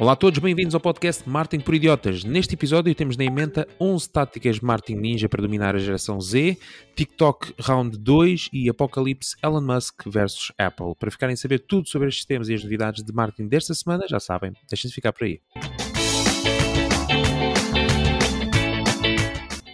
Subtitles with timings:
[0.00, 2.24] Olá a todos, bem-vindos ao podcast Martin por Idiotas.
[2.24, 6.56] Neste episódio temos na emenda 11 táticas Martin Ninja para dominar a geração Z,
[6.96, 10.94] TikTok Round 2 e Apocalipse Elon Musk versus Apple.
[10.98, 14.08] Para ficarem a saber tudo sobre estes temas e as novidades de marketing desta semana,
[14.08, 15.38] já sabem, deixem-se ficar por aí.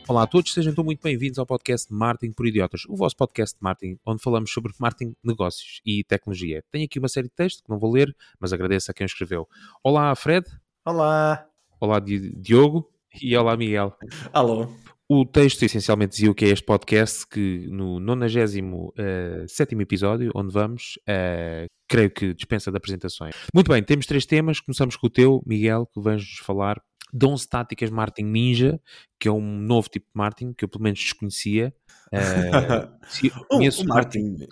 [0.08, 3.56] Olá a todos, sejam então muito bem-vindos ao podcast Martin por Idiotas, o vosso podcast
[3.56, 6.62] de marketing, onde falamos sobre marketing, negócios e tecnologia.
[6.70, 9.08] Tenho aqui uma série de textos que não vou ler, mas agradeço a quem o
[9.08, 9.48] escreveu.
[9.82, 10.46] Olá, Fred.
[10.84, 11.44] Olá.
[11.80, 12.88] Olá, Diogo.
[13.20, 13.96] E olá, Miguel.
[14.32, 14.68] Alô.
[15.08, 20.52] O texto essencialmente dizia o que é este podcast, que no 97 uh, episódio, onde
[20.52, 23.34] vamos, uh, creio que dispensa de apresentações.
[23.52, 24.60] Muito bem, temos três temas.
[24.60, 26.80] Começamos com o teu, Miguel, que vens-nos falar
[27.14, 28.80] 11 táticas marketing ninja,
[29.18, 31.74] que é um novo tipo de marketing que eu pelo menos desconhecia.
[32.06, 34.46] Uh, conheço o marketing.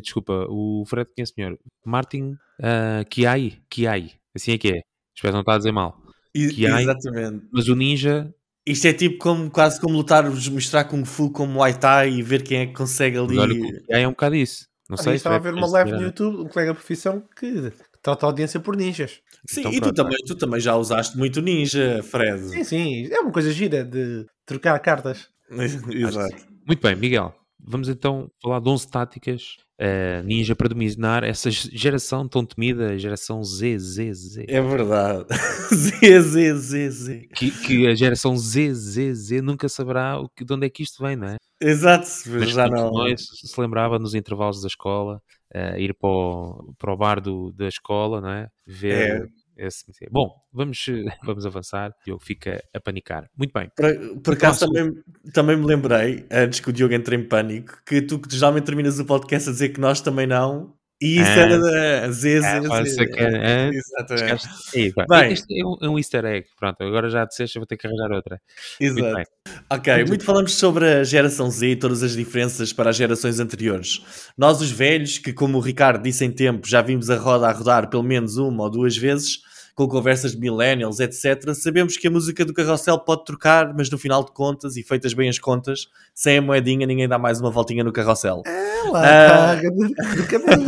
[0.00, 1.58] desculpa, o Fred conhece melhor.
[1.84, 4.80] Martin uh, Kiai, Kiai, assim é que é.
[5.14, 6.02] Espero não estar a dizer mal.
[6.32, 7.46] Kiai, Exatamente.
[7.52, 8.34] Mas o ninja.
[8.66, 12.42] Isto é tipo como, quase como lutar, mostrar Kung Fu como Muay Thai e ver
[12.42, 13.34] quem é que consegue ali.
[13.34, 14.66] Agora, o Kiai é um bocado isso.
[14.88, 15.14] Não sei.
[15.14, 17.72] Estava a ver uma live no YouTube, um colega de profissão que
[18.04, 19.22] trata a audiência por ninjas.
[19.48, 22.50] Sim, então, e tu também, tu também já usaste muito ninja, Fred.
[22.50, 25.28] Sim, sim, é uma coisa gira de trocar cartas.
[25.90, 26.36] Exato.
[26.66, 27.34] Muito bem, Miguel.
[27.66, 33.42] Vamos então falar de 11 táticas uh, ninja para dominar essa geração tão temida, geração
[33.42, 34.44] Z, Z, Z.
[34.48, 35.26] É verdade.
[35.72, 37.28] Z, Z, Z, Z.
[37.34, 40.82] Que, que, a geração Z, Z, Z nunca saberá o que, de onde é que
[40.82, 41.36] isto vem, não é?
[41.60, 42.90] Exato, Mas já não.
[42.90, 45.20] Nós se lembrava nos intervalos da escola,
[45.54, 48.48] uh, ir para o, para o bar do, da escola, não é?
[48.66, 49.22] Ver.
[49.22, 50.84] É esse, bom, vamos,
[51.24, 51.90] vamos avançar.
[51.90, 53.28] O Diogo fica a panicar.
[53.36, 53.70] Muito bem.
[53.76, 54.92] Por, por acaso também,
[55.32, 58.98] também me lembrei, antes que o Diogo entre em pânico, que tu que geralmente terminas
[58.98, 62.46] o podcast a dizer que nós também não, e isso ah, era da Z, Z,
[62.46, 63.06] ah, Z.
[63.06, 64.48] Que, ah, Exatamente.
[64.74, 66.46] Aí, Bem, isto é um, é um, easter egg.
[66.58, 68.40] Pronto, agora já disseste, vou ter que arranjar outra.
[68.80, 69.02] Exato.
[69.02, 69.30] Muito
[69.70, 73.40] ok, muito, muito falamos sobre a geração Z e todas as diferenças para as gerações
[73.40, 74.02] anteriores.
[74.38, 77.52] Nós, os velhos, que como o Ricardo disse em tempo, já vimos a roda a
[77.52, 79.40] rodar pelo menos uma ou duas vezes,
[79.74, 81.52] com conversas de millennials, etc.
[81.54, 85.12] Sabemos que a música do carrossel pode trocar, mas no final de contas, e feitas
[85.12, 88.42] bem as contas, sem a moedinha ninguém dá mais uma voltinha no carrossel.
[88.46, 90.16] É lá, uh...
[90.16, 90.66] do caminho.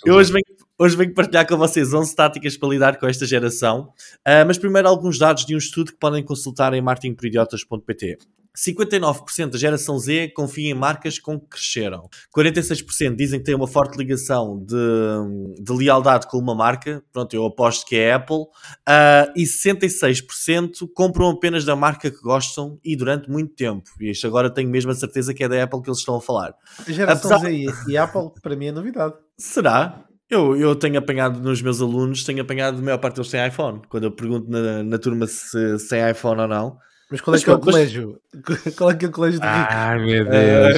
[0.04, 0.44] Eu hoje venho,
[0.78, 3.92] hoje venho partilhar com vocês 11 táticas para lidar com esta geração,
[4.26, 8.18] uh, mas primeiro alguns dados de um estudo que podem consultar em marketingporidiotas.pt.
[8.56, 12.08] 59% da geração Z confia em marcas com que cresceram.
[12.34, 17.04] 46% dizem que têm uma forte ligação de, de lealdade com uma marca.
[17.12, 18.36] Pronto, eu aposto que é a Apple.
[18.38, 23.84] Uh, e 66% compram apenas da marca que gostam e durante muito tempo.
[24.00, 26.20] E isto agora tenho mesmo a certeza que é da Apple que eles estão a
[26.20, 26.54] falar.
[26.78, 27.50] A geração Apesar...
[27.50, 29.14] Z e Apple, para mim, é novidade.
[29.36, 30.05] Será?
[30.28, 33.82] Eu, eu tenho apanhado nos meus alunos, tenho apanhado a maior parte deles sem iPhone.
[33.88, 36.78] Quando eu pergunto na, na turma se, se tem iPhone ou não,
[37.08, 38.20] mas qual é mas, que é o colégio?
[38.76, 39.68] Qual é que é o colégio de Rico?
[39.70, 40.74] Ai meu Deus!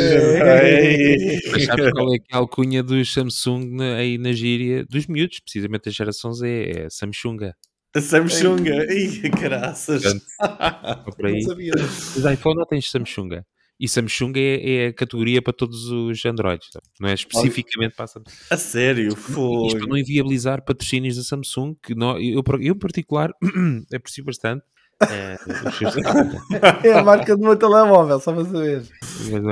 [1.50, 5.06] mas sabes qual é que é a alcunha do Samsung na, aí na gíria dos
[5.06, 7.56] miúdos, precisamente a geração Z, é Samsunga.
[7.96, 8.86] A Samsunga,
[9.40, 10.02] caraças!
[11.16, 11.32] por aí.
[11.32, 11.72] Não sabia.
[11.76, 13.46] Mas iPhone não tens Samsunga.
[13.80, 16.68] E Samsung é, é, a categoria para todos os Androids,
[16.98, 18.36] não é especificamente para a Samsung.
[18.50, 19.14] A sério?
[19.14, 19.66] Foi.
[19.68, 23.30] Isto para não inviabilizar patrocínios da Samsung, que não, eu, eu, em particular
[23.94, 24.64] aprecio bastante,
[25.00, 25.36] é,
[26.88, 28.82] é a marca do meu telemóvel, só para saber.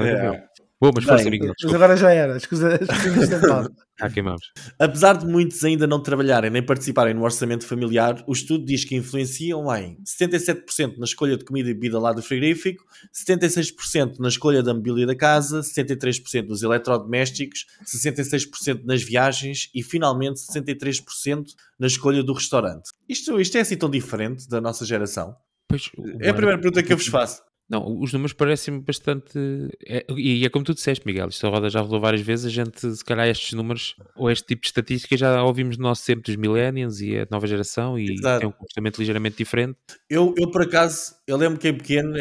[0.04, 0.45] É.
[0.78, 1.54] Bom, mas força, Miguel.
[1.62, 2.36] Mas agora já era.
[2.36, 4.42] Escusa, escusa ah, queimamos.
[4.78, 8.94] Apesar de muitos ainda não trabalharem nem participarem no orçamento familiar, o estudo diz que
[8.94, 14.62] influenciam em 77% na escolha de comida e bebida lá do frigorífico, 76% na escolha
[14.62, 21.46] da mobília da casa, 73% dos eletrodomésticos, 66% nas viagens e, finalmente, 63%
[21.78, 22.90] na escolha do restaurante.
[23.08, 25.34] Isto, isto é assim tão diferente da nossa geração?
[25.68, 27.40] Pois, é a primeira pergunta que eu vos faço.
[27.68, 29.38] Não, os números parecem-me bastante.
[29.84, 32.46] É, e é como tu disseste, Miguel, isto a roda já rodou várias vezes.
[32.46, 36.06] A gente, se calhar, estes números ou este tipo de estatísticas já ouvimos no nosso
[36.06, 38.40] tempo dos millennials e a nova geração e Exato.
[38.40, 39.78] tem um comportamento ligeiramente diferente.
[40.08, 42.14] Eu, eu, por acaso, eu lembro que em pequeno,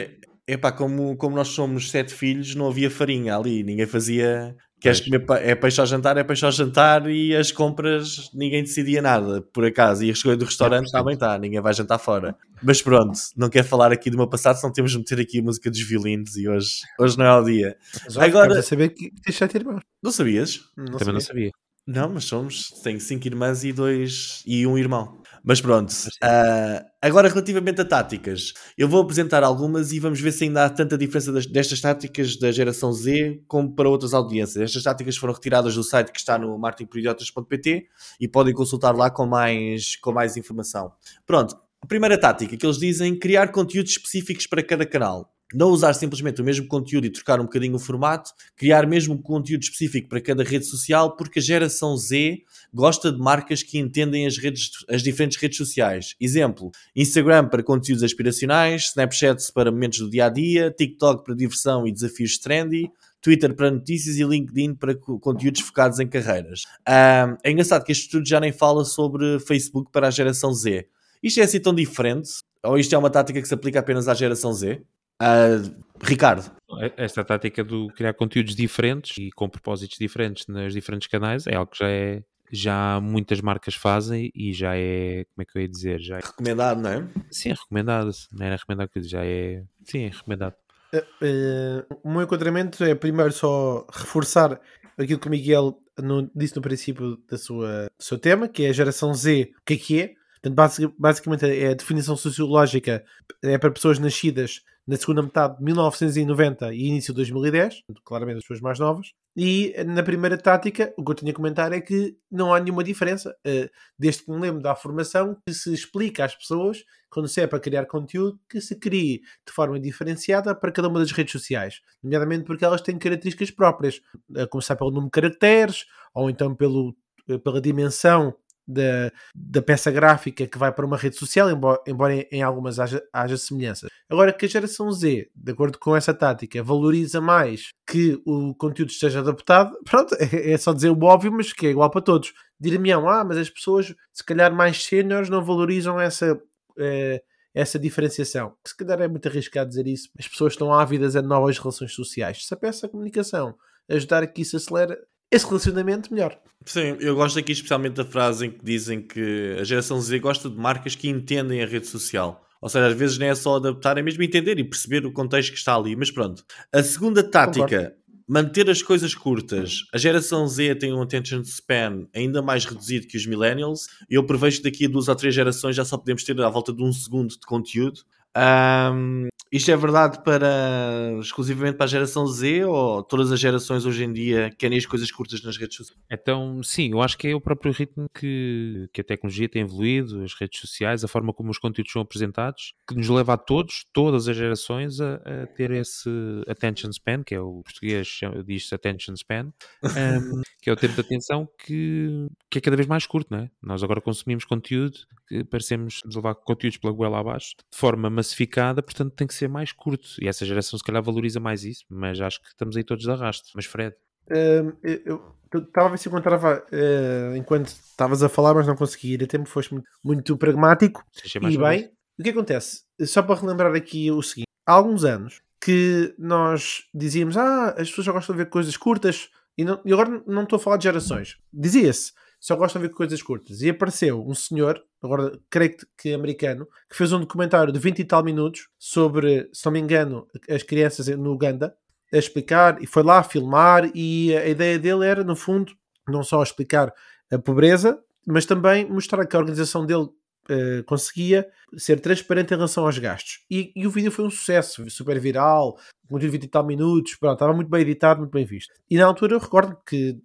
[0.48, 5.26] epá, como, como nós somos sete filhos, não havia farinha ali, ninguém fazia Queres comer
[5.42, 9.66] é peixe ao jantar, é peixe ao jantar e as compras ninguém decidia nada, por
[9.66, 10.04] acaso.
[10.04, 12.36] E a escolha do restaurante está bem, está, ninguém vai jantar fora.
[12.62, 15.44] Mas pronto, não quero falar aqui do meu passado, senão temos de meter aqui a
[15.44, 17.78] música dos violinos e hoje, hoje não é o dia.
[18.04, 19.82] Mas, Agora, saber que tens sete irmãos.
[20.04, 20.62] Não sabias?
[20.78, 21.14] Não Também sabia.
[21.14, 21.52] não sabia.
[21.88, 25.22] Não, mas somos, tenho cinco irmãs e dois e um irmão.
[25.46, 25.92] Mas pronto.
[25.92, 30.70] Uh, agora, relativamente a táticas, eu vou apresentar algumas e vamos ver se ainda há
[30.72, 34.64] tanta diferença das, destas táticas da geração Z como para outras audiências.
[34.64, 37.86] Estas táticas foram retiradas do site que está no marketingperidiotas.pt
[38.20, 40.92] e podem consultar lá com mais, com mais informação.
[41.28, 41.56] Pronto.
[41.80, 46.42] A primeira tática que eles dizem criar conteúdos específicos para cada canal não usar simplesmente
[46.42, 50.44] o mesmo conteúdo e trocar um bocadinho o formato, criar mesmo conteúdo específico para cada
[50.44, 52.40] rede social, porque a geração Z
[52.74, 56.16] gosta de marcas que entendem as, redes, as diferentes redes sociais.
[56.20, 61.88] Exemplo, Instagram para conteúdos aspiracionais, Snapchat para momentos do dia a dia, TikTok para diversão
[61.88, 62.90] e desafios trendy,
[63.22, 66.64] Twitter para notícias e LinkedIn para conteúdos focados em carreiras.
[66.88, 70.88] Um, é engraçado que este estudo já nem fala sobre Facebook para a geração Z.
[71.24, 72.30] Isto é assim tão diferente?
[72.64, 74.84] Ou isto é uma tática que se aplica apenas à geração Z?
[75.22, 76.52] Uh, Ricardo.
[76.98, 81.72] Esta tática do criar conteúdos diferentes e com propósitos diferentes nos diferentes canais é algo
[81.72, 85.68] que já é já muitas marcas fazem e já é, como é que eu ia
[85.68, 86.00] dizer?
[86.00, 86.22] Já é...
[86.22, 87.08] Recomendado, não é?
[87.32, 88.12] Sim, é recomendado.
[88.32, 89.64] Não era recomendado, já é.
[89.84, 90.54] Sim, é recomendado.
[90.94, 94.60] Uh, uh, o meu enquadramento é primeiro só reforçar
[94.98, 98.70] aquilo que o Miguel no, disse no princípio da sua, do seu tema, que é
[98.70, 100.14] a geração Z, o que é que é?
[100.42, 103.04] Portanto, basicamente é a definição sociológica
[103.44, 108.44] é para pessoas nascidas na segunda metade de 1990 e início de 2010, claramente as
[108.44, 109.14] pessoas mais novas.
[109.36, 112.84] E na primeira tática, o que eu tinha a comentar é que não há nenhuma
[112.84, 113.36] diferença.
[113.46, 117.48] Uh, desde que me lembro da formação, que se explica às pessoas, quando se é
[117.48, 121.82] para criar conteúdo, que se crie de forma diferenciada para cada uma das redes sociais.
[122.04, 124.02] Nomeadamente porque elas têm características próprias,
[124.38, 126.96] a começar pelo número de caracteres, ou então pelo,
[127.30, 128.36] eh, pela dimensão
[128.68, 133.02] da, da peça gráfica que vai para uma rede social, embora, embora em, algumas haja,
[133.14, 133.90] haja semelhanças.
[134.10, 138.90] Agora que a geração Z, de acordo com essa tática, valoriza mais que o conteúdo
[138.90, 142.34] esteja adaptado, pronto, é, é só dizer o óbvio, mas que é igual para todos.
[142.60, 146.40] Dir-me, ah, mas as pessoas, se calhar mais séniores, não valorizam essa.
[146.78, 147.22] Eh,
[147.54, 148.54] essa diferenciação.
[148.68, 150.10] Se calhar é muito arriscado dizer isso.
[150.20, 152.46] As pessoas estão ávidas a novas relações sociais.
[152.46, 153.56] Se a peça comunicação
[153.90, 154.98] ajudar a que isso acelere,
[155.32, 156.38] esse relacionamento melhor.
[156.66, 160.50] Sim, eu gosto aqui especialmente da frase em que dizem que a geração Z gosta
[160.50, 162.44] de marcas que entendem a rede social.
[162.62, 165.52] Ou seja, às vezes não é só adaptar, é mesmo entender e perceber o contexto
[165.52, 165.96] que está ali.
[165.96, 166.44] Mas pronto.
[166.74, 167.96] A segunda tática, Concordo.
[168.28, 169.82] manter as coisas curtas.
[169.94, 173.86] A geração Z tem um attention span ainda mais reduzido que os millennials.
[174.10, 176.50] E eu prevejo que daqui a duas ou três gerações já só podemos ter à
[176.50, 178.02] volta de um segundo de conteúdo.
[178.36, 184.04] Um, isto é verdade para exclusivamente para a geração Z ou todas as gerações hoje
[184.04, 186.02] em dia querem as coisas curtas nas redes sociais?
[186.12, 190.22] Então, sim, eu acho que é o próprio ritmo que, que a tecnologia tem evoluído,
[190.24, 193.86] as redes sociais, a forma como os conteúdos são apresentados, que nos leva a todos,
[193.94, 196.10] todas as gerações, a, a ter esse
[196.48, 199.54] attention span, que é o português diz attention span,
[199.84, 203.44] um, que é o tempo de atenção que, que é cada vez mais curto, não
[203.44, 203.50] é?
[203.62, 204.98] Nós agora consumimos conteúdo
[205.28, 209.72] que parecemos levar conteúdos pela goela abaixo de forma massificada, portanto tem que ser mais
[209.72, 210.08] curto.
[210.22, 213.12] E essa geração se calhar valoriza mais isso, mas acho que estamos aí todos de
[213.12, 213.50] arrasto.
[213.56, 213.96] Mas Fred.
[214.28, 219.14] Uh, eu estava a ver se encontrava uh, enquanto estavas a falar, mas não consegui
[219.14, 221.06] ir a tempo, foste muito, muito pragmático.
[221.36, 222.84] E bem, o que acontece?
[223.02, 228.06] Só para relembrar aqui o seguinte: há alguns anos que nós dizíamos, ah, as pessoas
[228.06, 230.84] já gostam de ver coisas curtas, e, não, e agora não estou a falar de
[230.84, 231.38] gerações.
[231.52, 232.14] Dizia-se,
[232.46, 233.64] só gostam de ver coisas curtas.
[233.64, 238.06] E apareceu um senhor, agora creio que americano, que fez um documentário de 20 e
[238.06, 241.76] tal minutos sobre, se não me engano, as crianças no Uganda,
[242.14, 245.74] a explicar, e foi lá filmar, e a ideia dele era, no fundo,
[246.08, 246.94] não só explicar
[247.32, 252.86] a pobreza, mas também mostrar que a organização dele uh, conseguia ser transparente em relação
[252.86, 253.40] aos gastos.
[253.50, 257.34] E, e, o vídeo foi um sucesso, super viral, com 20 e tal minutos, pronto,
[257.34, 258.72] estava muito bem editado, muito bem visto.
[258.88, 260.22] E na altura eu recordo que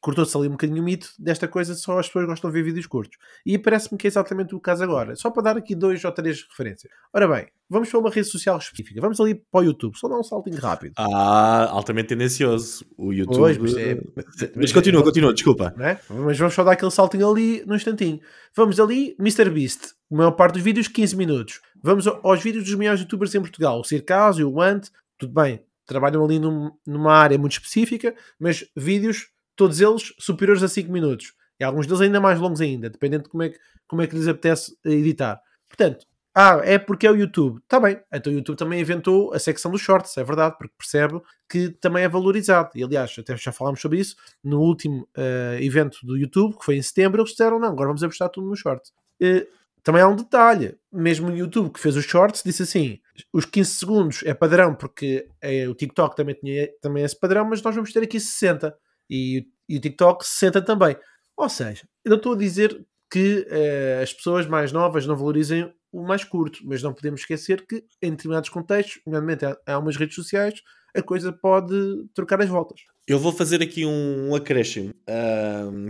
[0.00, 2.86] cortou-se ali um bocadinho o mito desta coisa, só as pessoas gostam de ver vídeos
[2.86, 3.18] curtos.
[3.44, 5.16] E parece-me que é exatamente o caso agora.
[5.16, 6.92] Só para dar aqui dois ou três referências.
[7.12, 9.00] Ora bem, vamos para uma rede social específica.
[9.00, 10.94] Vamos ali para o YouTube, só dar um saltinho rápido.
[10.96, 12.84] Ah, altamente tendencioso.
[12.96, 13.38] O YouTube.
[13.38, 14.00] Pois, mas, é,
[14.54, 15.74] mas continua, continua, desculpa.
[15.78, 15.98] É?
[16.08, 18.20] Mas vamos só dar aquele saltinho ali no instantinho.
[18.54, 19.94] Vamos ali, MrBeast.
[20.10, 21.60] A maior parte dos vídeos, 15 minutos.
[21.82, 23.80] Vamos aos vídeos dos melhores youtubers em Portugal.
[23.80, 24.88] O Circásio, o Ant,
[25.18, 25.60] tudo bem.
[25.86, 29.28] Trabalham ali num, numa área muito específica, mas vídeos
[29.58, 31.34] todos eles superiores a 5 minutos.
[31.60, 34.14] E alguns deles ainda mais longos ainda, dependendo de como é que, como é que
[34.14, 35.40] lhes apetece editar.
[35.68, 37.58] Portanto, ah, é porque é o YouTube.
[37.58, 38.00] Está bem.
[38.12, 42.04] Então o YouTube também inventou a secção dos shorts, é verdade, porque percebe que também
[42.04, 42.70] é valorizado.
[42.76, 46.76] E aliás, até já falámos sobre isso no último uh, evento do YouTube, que foi
[46.76, 48.92] em setembro, eles disseram não, agora vamos apostar tudo no shorts.
[49.20, 49.44] Uh,
[49.82, 53.00] também há um detalhe, mesmo o YouTube que fez os shorts disse assim:
[53.32, 57.60] os 15 segundos é padrão, porque é, o TikTok também tinha também esse padrão, mas
[57.62, 58.76] nós vamos ter aqui 60
[59.08, 60.96] e, e o TikTok 60 também.
[61.36, 65.72] Ou seja, eu não estou a dizer que uh, as pessoas mais novas não valorizem
[65.90, 70.14] o mais curto, mas não podemos esquecer que em determinados contextos, nomeadamente há umas redes
[70.14, 70.60] sociais,
[70.94, 71.74] a coisa pode
[72.14, 72.80] trocar as voltas.
[73.08, 74.92] Eu vou fazer aqui um, acréscimo,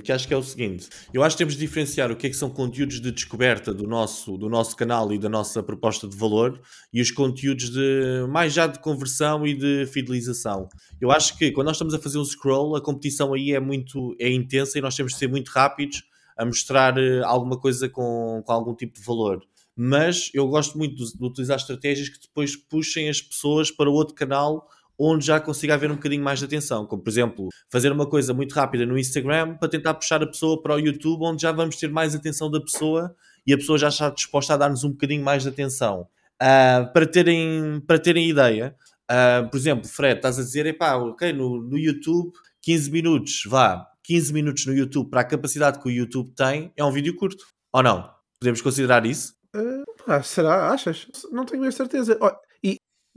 [0.04, 0.88] que acho que é o seguinte.
[1.12, 3.88] Eu acho que temos de diferenciar o que é que são conteúdos de descoberta do
[3.88, 6.60] nosso, do nosso canal e da nossa proposta de valor
[6.92, 10.68] e os conteúdos de mais já de conversão e de fidelização.
[11.00, 14.14] Eu acho que quando nós estamos a fazer um scroll, a competição aí é muito
[14.20, 16.04] é intensa e nós temos de ser muito rápidos
[16.36, 19.44] a mostrar eh, alguma coisa com, com algum tipo de valor
[19.80, 24.68] mas eu gosto muito de, utilizar estratégias que depois puxem as pessoas para outro canal
[24.98, 28.34] onde já consiga haver um bocadinho mais de atenção, como por exemplo fazer uma coisa
[28.34, 31.76] muito rápida no Instagram para tentar puxar a pessoa para o YouTube, onde já vamos
[31.76, 33.14] ter mais atenção da pessoa
[33.46, 36.08] e a pessoa já está disposta a dar-nos um bocadinho mais de atenção.
[36.42, 38.74] Uh, para, terem, para terem ideia,
[39.10, 43.86] uh, por exemplo, Fred, estás a dizer, epá, ok, no, no YouTube 15 minutos, vá,
[44.04, 47.44] 15 minutos no YouTube para a capacidade que o YouTube tem, é um vídeo curto,
[47.72, 48.10] ou não?
[48.40, 49.34] Podemos considerar isso?
[49.56, 50.70] Uh, será?
[50.70, 51.06] Achas?
[51.32, 52.18] Não tenho a certeza.
[52.20, 52.30] Oh,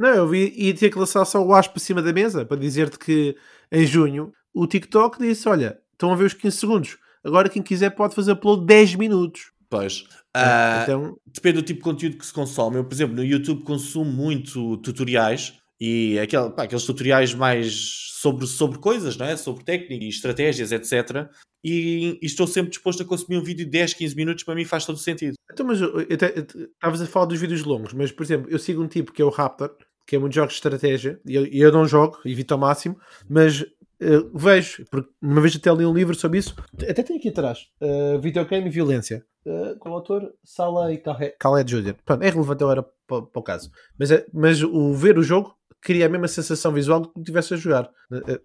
[0.02, 2.58] não, eu vi e tinha que lançar só o aspo por cima da mesa para
[2.58, 3.36] dizer-te que
[3.72, 6.98] em junho o TikTok disse: Olha, estão a ver os 15 segundos.
[7.24, 9.52] Agora quem quiser pode fazer upload 10 minutos.
[9.70, 10.02] Pois.
[10.36, 11.18] Uh, então...
[11.26, 12.78] Depende do tipo de conteúdo que se consome.
[12.78, 18.46] Eu, por exemplo, no YouTube consumo muito tutoriais e aquele, pá, aqueles tutoriais mais sobre,
[18.46, 19.38] sobre coisas, não é?
[19.38, 21.28] sobre técnica e estratégias, etc.
[21.64, 24.66] E, e, estou sempre disposto a consumir um vídeo de 10, 15 minutos, para mim
[24.66, 25.36] faz todo sentido.
[25.52, 29.12] Então, mas estavas a falar dos vídeos longos, mas por exemplo, eu sigo um tipo
[29.12, 32.20] que é o Raptor, que é muito jogos de estratégia, e eu, eu não jogo,
[32.26, 32.98] evito ao máximo,
[33.30, 37.30] mas uh, vejo, porque uma vez até li um livro sobre isso, até tem aqui
[37.30, 41.02] atrás, uh, Videogame e Violência, uh, com o autor Sala e
[41.40, 41.96] Khaled Jr.
[42.06, 43.72] Pronto, é relevante agora para, para o caso.
[43.98, 47.58] Mas, é, mas o ver o jogo cria a mesma sensação visual que estivesse a
[47.58, 47.90] jogar.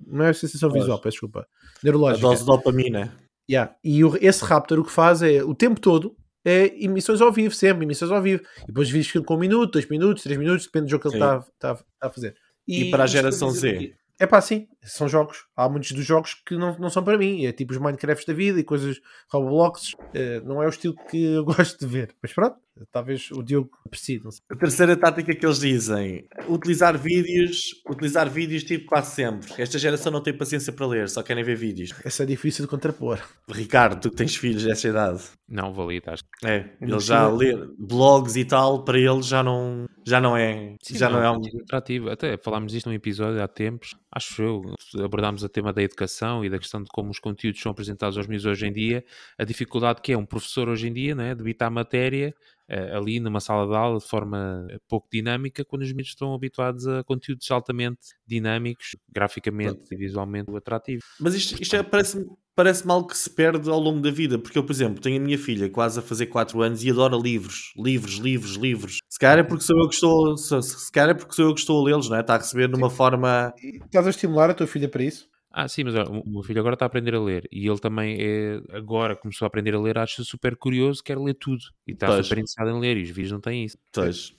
[0.06, 0.82] Não é a sensação pois.
[0.82, 1.46] visual, peço desculpa.
[1.82, 2.26] Neurológica.
[2.26, 3.12] A dose de dopamina.
[3.48, 3.76] Yeah.
[3.84, 7.52] E o, esse Raptor o que faz é o tempo todo é emissões ao vivo,
[7.52, 8.42] sempre, emissões ao vivo.
[8.62, 11.16] E depois vídeos com um minuto, dois minutos, três minutos, depende do jogo que ele
[11.16, 12.36] está tá, tá a fazer.
[12.66, 13.94] E, e para a geração Z?
[14.18, 15.44] É pá, sim, são jogos.
[15.54, 17.44] Há muitos dos jogos que não, não são para mim.
[17.44, 19.00] É tipo os Minecrafts da vida e coisas
[19.30, 19.92] Roblox.
[19.92, 22.14] Uh, não é o estilo que eu gosto de ver.
[22.22, 22.56] Mas pronto,
[22.90, 24.20] talvez o Diogo aprecie.
[24.50, 29.50] A terceira tática que eles dizem: utilizar vídeos, utilizar vídeos tipo quase sempre.
[29.58, 31.94] Esta geração não tem paciência para ler, só querem ver vídeos.
[32.04, 33.20] Essa é difícil de contrapor.
[33.48, 35.22] Ricardo, tu que tens filhos dessa idade.
[35.48, 36.24] Não, valida, acho.
[36.44, 40.98] É, eles já lê blogs e tal, para eles já não, já não é, Sim,
[40.98, 41.60] já não, não é um...
[41.62, 42.10] atrativo.
[42.10, 46.50] Até falámos disto num episódio há tempos, acho eu, abordámos o tema da educação e
[46.50, 49.04] da questão de como os conteúdos são apresentados aos miúdos hoje em dia,
[49.38, 52.34] a dificuldade que é um professor hoje em dia, né, de evitar a matéria
[52.68, 57.04] ali numa sala de aula de forma pouco dinâmica, quando os miúdos estão habituados a
[57.04, 61.04] conteúdos altamente dinâmicos, graficamente e visualmente atrativos.
[61.20, 64.58] Mas isto, isto é, parece-me parece algo que se perde ao longo da vida, porque
[64.58, 67.74] eu, por exemplo, tenho a minha filha quase a fazer 4 anos e adora livros,
[67.76, 68.98] livros, livros, livros.
[69.10, 71.54] Se calhar é porque sou eu que estou, se, se calhar é porque sou eu
[71.54, 72.20] que estou a lê-los, não é?
[72.20, 73.52] Está a receber de uma forma.
[73.84, 75.28] Estás a estimular a tua filha para isso?
[75.58, 78.18] Ah, sim, mas o meu filho agora está a aprender a ler e ele também
[78.20, 82.08] é, agora começou a aprender a ler, acha super curioso, quer ler tudo e está
[82.08, 82.26] pois.
[82.26, 83.78] super interessado em ler e os vídeos não têm isso.
[83.90, 84.34] Pois.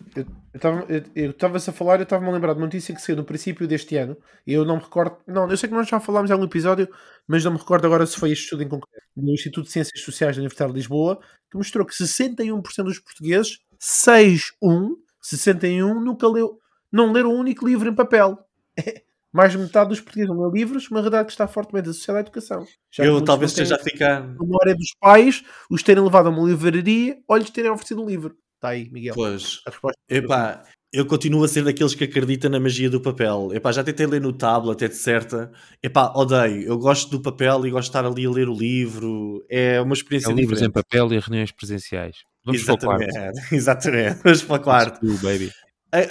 [1.15, 3.67] Eu estava-se a falar, eu estava-me a lembrar de uma notícia que saiu no princípio
[3.67, 6.33] deste ano e eu não me recordo, não, eu sei que nós já falámos em
[6.33, 6.87] algum episódio,
[7.27, 9.99] mas não me recordo agora se foi este estudo em concreto, no Instituto de Ciências
[9.99, 11.19] Sociais da Universidade de Lisboa,
[11.49, 16.59] que mostrou que 61% dos portugueses, 6-1, 61 nunca leu,
[16.91, 18.37] não leram um único livro em papel.
[19.37, 22.21] mais de metade dos portugueses não lê livros, uma realidade que está fortemente associada à
[22.21, 22.65] educação.
[22.91, 24.23] Já eu talvez esteja a ficar.
[24.23, 28.07] A memória dos pais, os terem levado a uma livraria ou lhes terem oferecido um
[28.07, 28.35] livro.
[28.55, 29.13] Está aí, Miguel.
[29.13, 29.61] Pois.
[29.67, 33.49] A resposta é Epá, eu continuo a ser daqueles que acreditam na magia do papel.
[33.53, 35.51] Epá, já tentei ler no tablet, etc.
[35.83, 36.63] Epá, odeio.
[36.63, 39.45] Eu gosto do papel e gosto de estar ali a ler o livro.
[39.47, 42.17] É uma experiência é livros em papel e reuniões presenciais.
[42.43, 43.13] Vamos Exatamente.
[43.13, 43.39] para o quarto.
[43.53, 44.19] Exatamente.
[44.23, 44.99] Vamos para o quarto.
[45.21, 45.51] baby.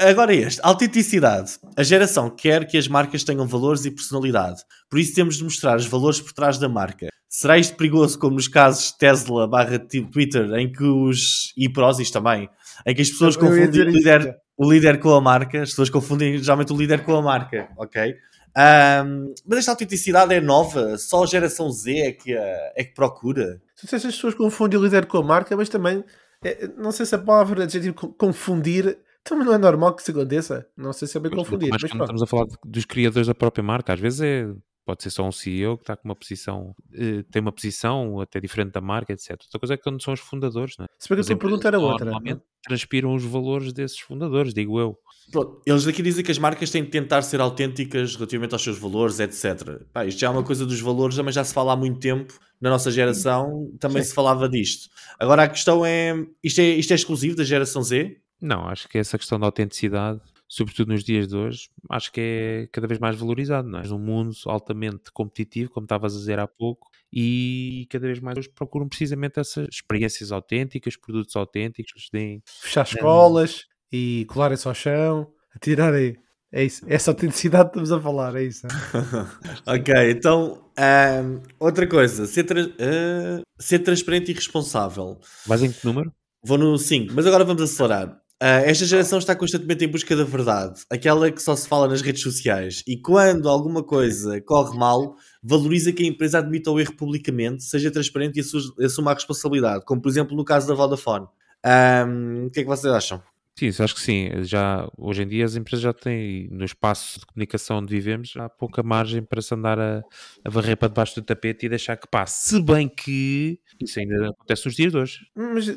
[0.01, 1.53] Agora este, autenticidade.
[1.77, 4.63] A geração quer que as marcas tenham valores e personalidade.
[4.91, 7.09] Por isso temos de mostrar os valores por trás da marca.
[7.29, 11.53] Será isto perigoso como nos casos Tesla barra Twitter, em que os...
[11.57, 12.49] e Prozis também,
[12.87, 16.39] em que as pessoas confundem o líder, o líder com a marca, as pessoas confundem
[16.39, 18.15] geralmente o líder com a marca, ok?
[18.57, 23.61] Um, mas esta autenticidade é nova, só a geração Z é que, é que procura.
[23.83, 26.03] Não sei se as pessoas confundem o líder com a marca, mas também,
[26.43, 30.67] é, não sei se a palavra adjetivo confundir também não é normal que isso aconteça.
[30.77, 31.71] Não sei se é bem confundido.
[31.73, 33.93] Mas, mas estamos a falar dos criadores da própria marca.
[33.93, 34.49] Às vezes é,
[34.87, 38.41] pode ser só um CEO que está com uma posição, eh, tem uma posição até
[38.41, 39.33] diferente da marca, etc.
[39.33, 40.89] Outra coisa é que quando são os fundadores, não é?
[40.97, 42.05] Se bem que a tua pergunta era outra.
[42.05, 44.99] Normalmente transpiram os valores desses fundadores, digo eu.
[45.31, 48.79] Pronto, eles aqui dizem que as marcas têm de tentar ser autênticas relativamente aos seus
[48.79, 49.83] valores, etc.
[49.93, 52.33] Pá, isto já é uma coisa dos valores, mas já se fala há muito tempo.
[52.61, 54.09] Na nossa geração também Sim.
[54.09, 54.89] se falava disto.
[55.19, 58.17] Agora a questão é isto, é: isto é exclusivo da geração Z?
[58.41, 62.69] Não, acho que essa questão da autenticidade, sobretudo nos dias de hoje, acho que é
[62.73, 63.69] cada vez mais valorizado.
[63.69, 63.87] Não é?
[63.87, 68.51] Num mundo altamente competitivo, como estavas a dizer há pouco, e cada vez mais hoje
[68.51, 72.09] procuram precisamente essas experiências autênticas, produtos autênticos.
[72.13, 76.17] De, Fechar escolas e colarem-se ao chão, atirarem.
[76.53, 78.67] É isso, essa autenticidade que estamos a falar, é isso.
[79.67, 85.19] ok, então um, outra coisa, ser, tra uh, ser transparente e responsável.
[85.45, 86.13] Vais em que número?
[86.43, 88.21] Vou no 5, mas agora vamos acelerar.
[88.43, 92.03] Uh, esta geração está constantemente em busca da verdade, aquela que só se fala nas
[92.03, 92.83] redes sociais.
[92.87, 97.91] E quando alguma coisa corre mal, valoriza que a empresa admita o erro publicamente, seja
[97.91, 101.27] transparente e assuma a responsabilidade, como por exemplo no caso da Vodafone.
[101.65, 103.23] Um, o que é que vocês acham?
[103.59, 104.29] Sim, acho que sim.
[104.43, 108.51] Já, hoje em dia as empresas já têm, no espaço de comunicação onde vivemos, há
[108.51, 110.03] pouca margem para se andar a,
[110.45, 112.49] a varrer para debaixo do tapete e deixar que passe.
[112.49, 115.21] Se bem que isso ainda acontece nos dias de hoje.
[115.35, 115.69] Mas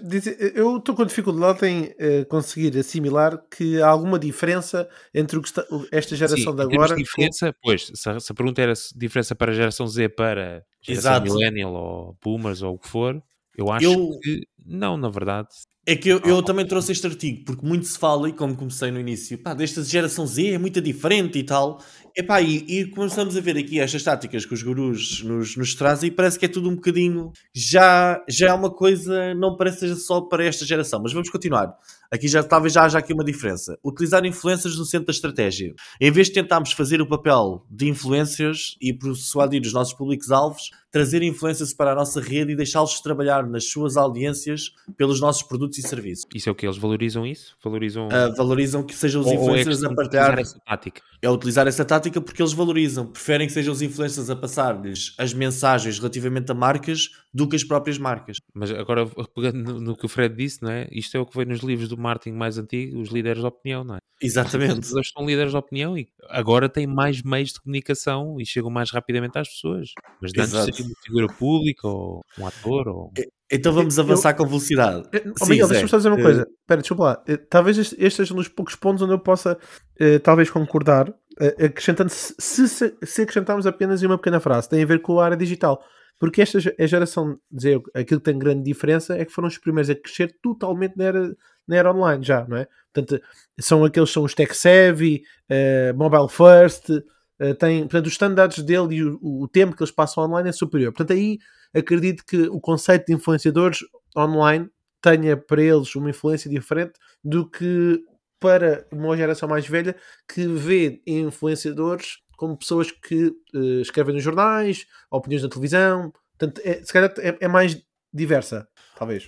[0.55, 5.47] eu estou com dificuldade em uh, conseguir assimilar que há alguma diferença entre o que
[5.47, 6.95] está, esta geração sim, de agora.
[6.95, 7.59] Diferença, com...
[7.63, 11.25] pois, se, se a pergunta era diferença para a geração Z para geração Exato.
[11.33, 13.23] millennial ou boomers ou o que for,
[13.55, 14.19] eu acho eu...
[14.21, 15.47] que não, na verdade.
[15.89, 18.91] É que eu, eu, também trouxe este artigo, porque muito se fala, e como comecei
[18.91, 21.81] no início, pá, desta geração Z é muito diferente e tal.
[22.15, 26.09] Epá, e, e começamos a ver aqui estas táticas que os gurus nos, nos trazem
[26.09, 27.31] e parece que é tudo um bocadinho.
[27.53, 31.75] Já, já é uma coisa, não parece seja só para esta geração, mas vamos continuar.
[32.11, 33.77] Aqui já talvez já haja aqui uma diferença.
[33.85, 35.75] Utilizar influencers no centro da estratégia.
[36.01, 41.21] Em vez de tentarmos fazer o papel de influencers e persuadir os nossos públicos-alvos, trazer
[41.21, 45.83] influencers para a nossa rede e deixá-los trabalhar nas suas audiências pelos nossos produtos e
[45.83, 46.25] serviços.
[46.33, 47.55] Isso é o que eles valorizam isso?
[47.63, 50.39] Valorizam, uh, valorizam que sejam os influencers ou é a partilhar.
[50.39, 51.01] Essa tática?
[51.21, 55.33] É utilizar essa tática porque eles valorizam, preferem que sejam os influencers a passar-lhes as
[55.33, 58.37] mensagens relativamente a marcas do que as próprias marcas.
[58.53, 60.87] Mas agora, pegando no, no que o Fred disse, não é?
[60.91, 63.83] Isto é o que vem nos livros do marketing mais antigo, os líderes de opinião,
[63.83, 63.99] não é?
[64.21, 64.91] Exatamente.
[64.93, 68.91] Eles são líderes de opinião e agora têm mais meios de comunicação e chegam mais
[68.91, 69.91] rapidamente às pessoas.
[70.21, 73.11] Mas antes seria uma figura pública ou um ator ou...
[73.51, 75.07] Então vamos avançar eu, com velocidade.
[75.11, 76.41] Eu, oh, Miguel, deixa-me só dizer uma coisa.
[76.41, 77.23] Espera, deixa eu lá.
[77.27, 79.57] Eh, talvez este seja um dos poucos pontos onde eu possa
[79.99, 84.85] uh, talvez concordar, uh, acrescentando se, se, se acrescentarmos apenas uma pequena frase, tem a
[84.85, 85.83] ver com a área digital.
[86.19, 89.89] Porque esta a geração, dizer aquilo que tem grande diferença é que foram os primeiros
[89.89, 91.35] a crescer totalmente na era,
[91.65, 92.67] na era online já, não é?
[92.93, 93.23] Portanto,
[93.59, 98.95] são aqueles são os tech savvy, uh, mobile first, uh, tem, portanto, os standards dele
[98.95, 100.91] e o, o, tempo que eles passam online é superior.
[100.91, 101.39] Portanto, aí
[101.73, 103.79] acredito que o conceito de influenciadores
[104.17, 104.69] online
[105.01, 108.03] tenha para eles uma influência diferente do que
[108.39, 109.95] para uma geração mais velha
[110.27, 116.13] que vê influenciadores como pessoas que uh, escrevem nos jornais, opiniões na televisão.
[116.37, 117.81] Portanto, é, se calhar é, é mais
[118.13, 119.27] diversa, talvez.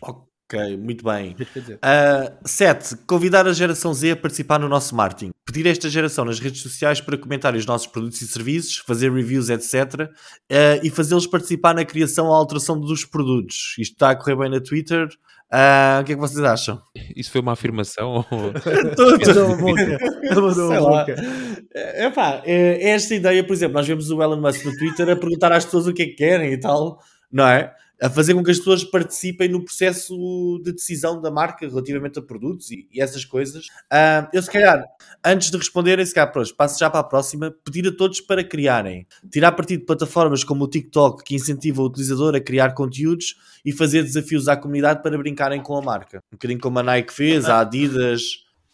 [0.51, 1.35] Ok, muito bem.
[1.81, 5.31] Uh, sete, convidar a geração Z a participar no nosso marketing.
[5.45, 9.11] Pedir a esta geração nas redes sociais para comentar os nossos produtos e serviços, fazer
[9.11, 9.73] reviews, etc.
[9.73, 10.07] Uh,
[10.51, 13.75] ah, e fazê-los participar na criação ou alteração dos produtos.
[13.79, 15.07] Isto está a correr bem na Twitter.
[15.51, 16.81] Uh, o que é que vocês acham?
[17.15, 18.25] Isso foi uma afirmação?
[18.31, 18.53] Ou...
[18.95, 19.57] Tudo.
[19.57, 19.99] boca.
[20.79, 21.15] boca.
[21.73, 25.09] É, pá, é, é esta ideia, por exemplo, nós vemos o Elon Musk no Twitter
[25.09, 26.99] a perguntar às pessoas o que é que querem e tal,
[27.31, 27.73] não é?
[28.01, 32.21] A fazer com que as pessoas participem no processo de decisão da marca relativamente a
[32.21, 33.67] produtos e, e essas coisas.
[33.91, 34.83] Uh, eu, se calhar,
[35.23, 38.43] antes de responderem, se calhar, pronto, passo já para a próxima, pedir a todos para
[38.43, 39.05] criarem.
[39.31, 43.71] Tirar partido de plataformas como o TikTok, que incentiva o utilizador a criar conteúdos e
[43.71, 46.17] fazer desafios à comunidade para brincarem com a marca.
[46.31, 48.21] Um bocadinho como a Nike fez, a Adidas.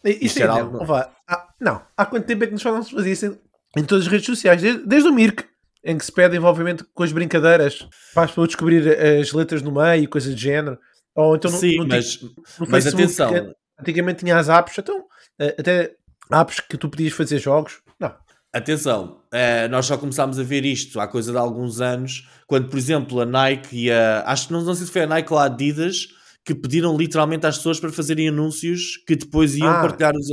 [0.04, 0.78] Isto, é, algo...
[0.78, 3.38] não, há, não, há quanto tempo é que nos falamos fazer isso
[3.76, 4.62] em, todas as redes sociais?
[4.62, 5.44] Desde, desde o Mirk,
[5.84, 9.72] em que se pede envolvimento com as brincadeiras para as pessoas descobrir as letras no
[9.72, 10.78] meio e coisas do género.
[11.14, 12.32] Ou então no, Sim, no, mas, no,
[12.68, 13.54] mas atenção.
[13.80, 15.04] Antigamente tinha as apps, então
[15.38, 15.92] eh, até
[16.32, 17.80] apps que tu podias fazer jogos.
[17.98, 18.14] Não.
[18.52, 22.78] Atenção, uh, nós só começámos a ver isto há coisa de alguns anos, quando, por
[22.78, 24.22] exemplo, a Nike e a.
[24.26, 26.08] Acho que não, não sei se foi a Nike ou a Adidas
[26.44, 30.28] que pediram literalmente às pessoas para fazerem anúncios que depois iam ah, partilhar os.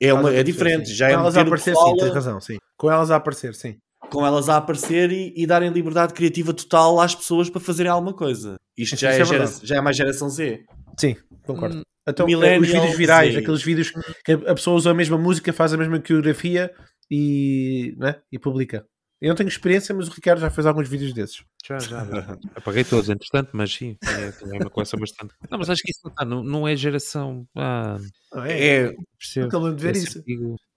[0.00, 0.94] É, uma, é diferente, sim.
[0.94, 2.56] já com é elas a aparecer, sim, tens razão, sim.
[2.76, 3.76] Com elas a aparecer, sim.
[4.10, 8.14] Com elas a aparecer e, e darem liberdade criativa total às pessoas para fazerem alguma
[8.14, 8.56] coisa.
[8.76, 10.64] Isto já é, é gera, já é mais geração Z.
[10.98, 11.78] Sim, concordo.
[11.78, 13.40] Hum, então, é, os vídeos virais, Z.
[13.40, 13.92] aqueles vídeos
[14.24, 16.72] que a pessoa usa a mesma música, faz a mesma coreografia
[17.10, 18.16] e, né?
[18.32, 18.86] e publica.
[19.20, 21.42] Eu não tenho experiência, mas o Ricardo já fez alguns vídeos desses.
[21.66, 22.04] Já, já.
[22.04, 22.48] bastante.
[22.54, 25.34] Apaguei todos, entretanto, mas sim, é, é uma coisa bastante.
[25.50, 27.44] Não, mas acho que isso não, tá, não, não é geração.
[27.56, 27.98] Ah,
[28.32, 28.66] Não é?
[28.66, 29.46] É, percebo.
[29.48, 30.22] Acabamos de ver isso.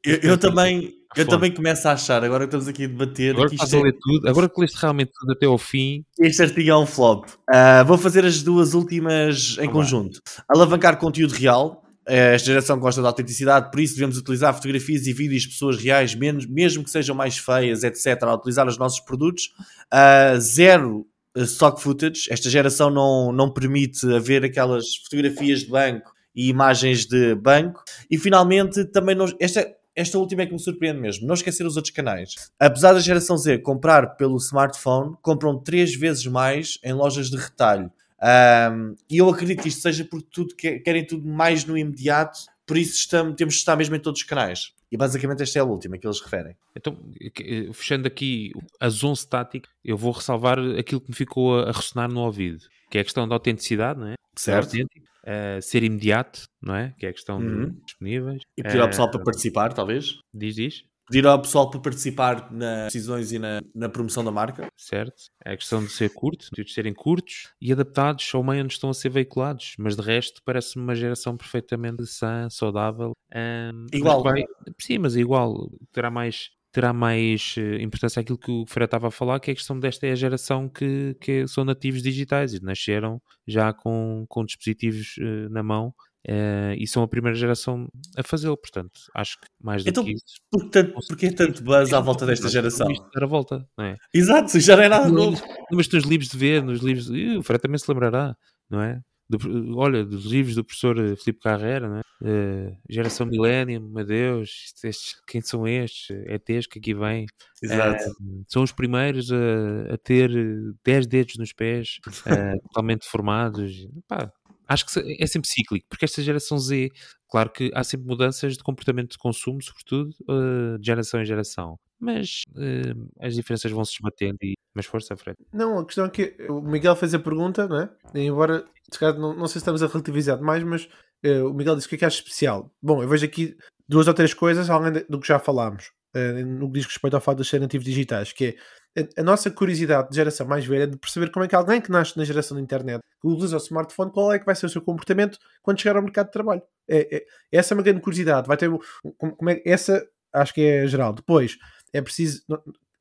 [0.03, 1.29] eu também, eu Fone.
[1.29, 4.27] também começo a achar, agora que estamos aqui a debater, Agora que isto é- tudo,
[4.29, 7.25] agora que leste realmente tudo até ao fim, este artigo é um flop.
[7.49, 9.73] Ah, vou fazer as duas últimas em Vamos lá.
[9.73, 10.21] conjunto.
[10.47, 11.83] Alavancar conteúdo real.
[12.07, 15.77] Eh, Esta geração gosta de autenticidade, por isso devemos utilizar fotografias e vídeos de pessoas
[15.77, 19.51] reais, menos, mesmo que sejam mais feias, etc., a utilizar os nossos produtos.
[19.91, 21.05] Ah, zero
[21.37, 22.23] stock footage.
[22.29, 27.83] Esta geração não, não permite haver aquelas fotografias de banco e imagens de banco.
[28.09, 31.27] E finalmente, também não, esta, esta última é que me surpreende mesmo.
[31.27, 32.35] Não esquecer os outros canais.
[32.59, 37.91] Apesar da geração Z comprar pelo smartphone, compram três vezes mais em lojas de retalho.
[38.21, 42.39] Um, e eu acredito que isto seja porque tudo que- querem tudo mais no imediato,
[42.67, 44.73] por isso estamos, temos de estar mesmo em todos os canais.
[44.91, 46.55] E basicamente esta é a última que eles referem.
[46.75, 51.71] Então, eh, fechando aqui as 11 táticas, eu vou ressalvar aquilo que me ficou a,
[51.71, 54.15] ressonar no ouvido, que é a questão da autenticidade, não é?
[54.35, 54.65] Certo?
[54.65, 56.93] autêntico, eh, ser imediato, não é?
[56.97, 57.69] Que é a questão Uhum.
[57.71, 58.41] de disponíveis.
[58.57, 60.17] E pedir ao Eh, pessoal para participar, talvez.
[60.33, 64.67] Diz, diz, Pedir ao pessoal para participar nas decisões e na, na promoção da marca.
[64.77, 65.23] certo?
[65.43, 68.89] É a questão de ser curto, de serem curtos e adaptados ao meio onde estão
[68.89, 73.11] a ser veiculados, mas de resto parece-me uma geração perfeitamente sã, saudável.
[73.33, 74.23] mas Igual.
[74.23, 74.45] vai-
[74.79, 79.11] sim, mas igual, terá mais terá mais eh, importância aquilo que o Freire estava a
[79.11, 82.63] falar, que é a questão desta é a geração que, que são nativos digitais e
[82.63, 85.93] nasceram já com, com dispositivos eh, na mão
[86.27, 90.13] eh, e são a primeira geração a fazê-lo, portanto, acho que mais do Então, que
[90.13, 90.39] isso.
[90.51, 92.87] Porque tanto, porque é tanto buzz à volta desta geração?
[92.87, 93.97] dar a volta, não é?
[94.13, 95.41] Exato, já não é nada novo.
[95.71, 97.09] Mas nos livros de ver, nos livros.
[97.09, 98.35] O Fred também se lembrará,
[98.69, 99.01] não é?
[99.37, 102.01] Do- olha, dos livros do professor eh, Filipe Carreira, não é?
[102.23, 106.09] Eh, geração Millennium, meu Deus, estes- quem são estes?
[106.27, 107.25] ETs que aqui vêm.
[107.63, 108.03] Exato.
[108.03, 113.87] Eh, são os primeiros a, a ter eh, 10 dedos nos pés, eh, totalmente formados.
[114.07, 114.31] Pá,
[114.71, 116.89] acho que é sempre cíclico, porque esta geração Z,
[117.29, 121.77] claro que há sempre mudanças de comportamento de consumo, sobretudo, eh, de geração em geração.
[121.99, 124.53] Mas eh, as diferenças vão se esbatendo e.
[124.73, 125.37] Mas força, Fred.
[125.53, 127.89] Não, a questão é que o Miguel fez a pergunta, não é?
[128.15, 128.65] E embora,
[129.01, 130.87] não, não sei se estamos a relativizar demais, mas
[131.21, 132.73] eh, o Miguel disse o que é que acha especial.
[132.81, 133.57] Bom, eu vejo aqui
[133.87, 137.21] duas ou três coisas, além do que já falámos, eh, no que diz respeito ao
[137.21, 138.57] fato de ser nativos digitais, que
[138.95, 141.89] é a, nossa curiosidade de geração mais velha de perceber como é que alguém que
[141.91, 144.69] nasce na geração da internet, que utiliza o smartphone, qual é que vai ser o
[144.69, 146.61] seu comportamento quando chegar ao mercado de trabalho.
[146.89, 148.47] É, é- essa é uma grande curiosidade.
[148.47, 148.69] Vai ter,
[149.17, 151.13] como, como é, essa acho que é geral.
[151.13, 151.57] Depois,
[151.93, 152.41] é preciso.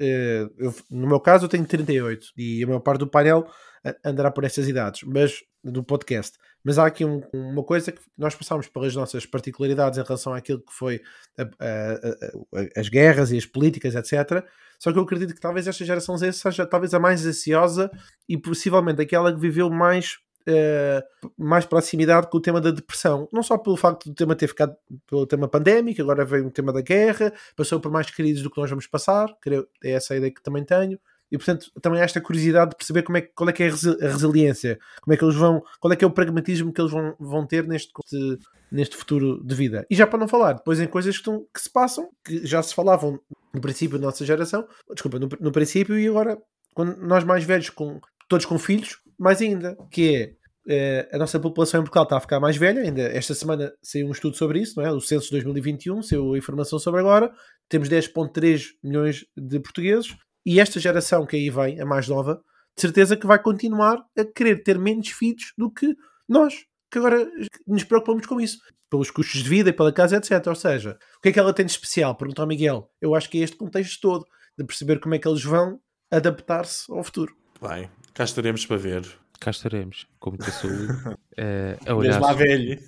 [0.00, 3.46] eh, eu- no meu caso, eu tenho 38 e a maior parte do painel
[4.04, 6.38] andará por essas idades, mas do podcast.
[6.64, 10.60] Mas há aqui um- uma coisa que nós passamos pelas nossas particularidades em relação àquilo
[10.60, 11.00] que foi
[11.38, 14.44] a- a- a- as guerras e as políticas, etc.
[14.78, 17.90] Só que eu acredito que talvez esta geração Z seja talvez a mais ansiosa
[18.28, 21.04] e possivelmente aquela que viveu mais eh,
[21.36, 24.74] mais proximidade com o tema da depressão, não só pelo facto do tema ter ficado
[25.06, 28.58] pelo tema pandémico, agora vem o tema da guerra, passou por mais crises do que
[28.58, 30.98] nós vamos passar, creio, é essa a ideia que também tenho,
[31.30, 33.70] e portanto também há esta curiosidade de perceber como é, qual é que é a,
[33.70, 36.80] resi- a resiliência, como é que eles vão, qual é que é o pragmatismo que
[36.80, 37.92] eles vão, vão ter neste,
[38.70, 39.86] neste futuro de vida.
[39.90, 42.62] E já para não falar, depois em coisas que, estão, que se passam, que já
[42.62, 43.18] se falavam
[43.52, 46.38] no princípio da nossa geração, desculpa, no, no princípio e agora,
[46.74, 50.34] quando nós mais velhos, com, todos com filhos, mais ainda, que é
[50.68, 54.06] eh, a nossa população em Portugal está a ficar mais velha, ainda esta semana saiu
[54.06, 54.92] um estudo sobre isso, não é?
[54.92, 57.32] o censo de 2021, saiu a informação sobre agora,
[57.68, 62.42] temos 10.3 milhões de portugueses, e esta geração que aí vem, a mais nova,
[62.76, 65.94] de certeza que vai continuar a querer ter menos filhos do que
[66.28, 66.54] nós,
[66.90, 67.28] que agora
[67.66, 68.58] nos preocupamos com isso,
[68.90, 70.46] pelos custos de vida e pela casa, etc.
[70.46, 72.16] Ou seja, o que é que ela tem de especial?
[72.16, 72.90] Perguntou ao Miguel.
[73.00, 74.24] Eu acho que é este contexto todo,
[74.58, 77.34] de perceber como é que eles vão adaptar-se ao futuro.
[77.62, 79.20] Bem, cá estaremos para ver.
[79.38, 80.92] Cá estaremos, com muita saúde.
[81.38, 82.78] eh, a olhar à velha.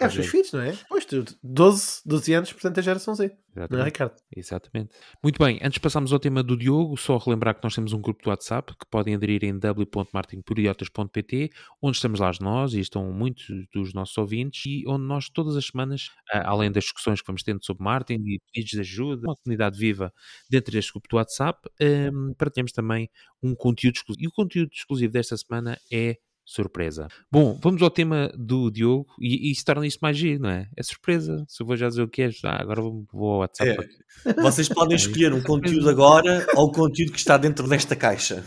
[0.00, 0.76] É os seus filhos, não é?
[0.88, 3.28] Pois, tu, 12, 12 anos, portanto, a geração Z.
[3.54, 3.84] Não é, Exatamente.
[3.84, 4.14] Ricardo?
[4.36, 4.90] Exatamente.
[5.22, 8.00] Muito bem, antes de passarmos ao tema do Diogo, só relembrar que nós temos um
[8.00, 13.46] grupo do WhatsApp que podem aderir em w.marketingporidiotas.pt, onde estamos lá nós e estão muitos
[13.72, 17.44] dos nossos ouvintes e onde nós todas as semanas, ah, além das discussões que vamos
[17.44, 20.12] tendo sobre marketing e pedidos de ajuda, uma comunidade viva
[20.50, 23.08] dentro deste grupo do WhatsApp, hum, partilhamos também
[23.40, 24.24] um conteúdo exclusivo.
[24.24, 27.08] E o conteúdo exclusivo desta semana é surpresa.
[27.30, 30.68] Bom, vamos ao tema do Diogo e, e isso torna isto mais giro, não é?
[30.76, 31.44] É surpresa.
[31.48, 33.88] Se eu vou já dizer o que é, ah, agora vou, vou ao WhatsApp.
[34.26, 34.32] É.
[34.42, 38.44] Vocês podem escolher um conteúdo agora ou o conteúdo que está dentro desta caixa.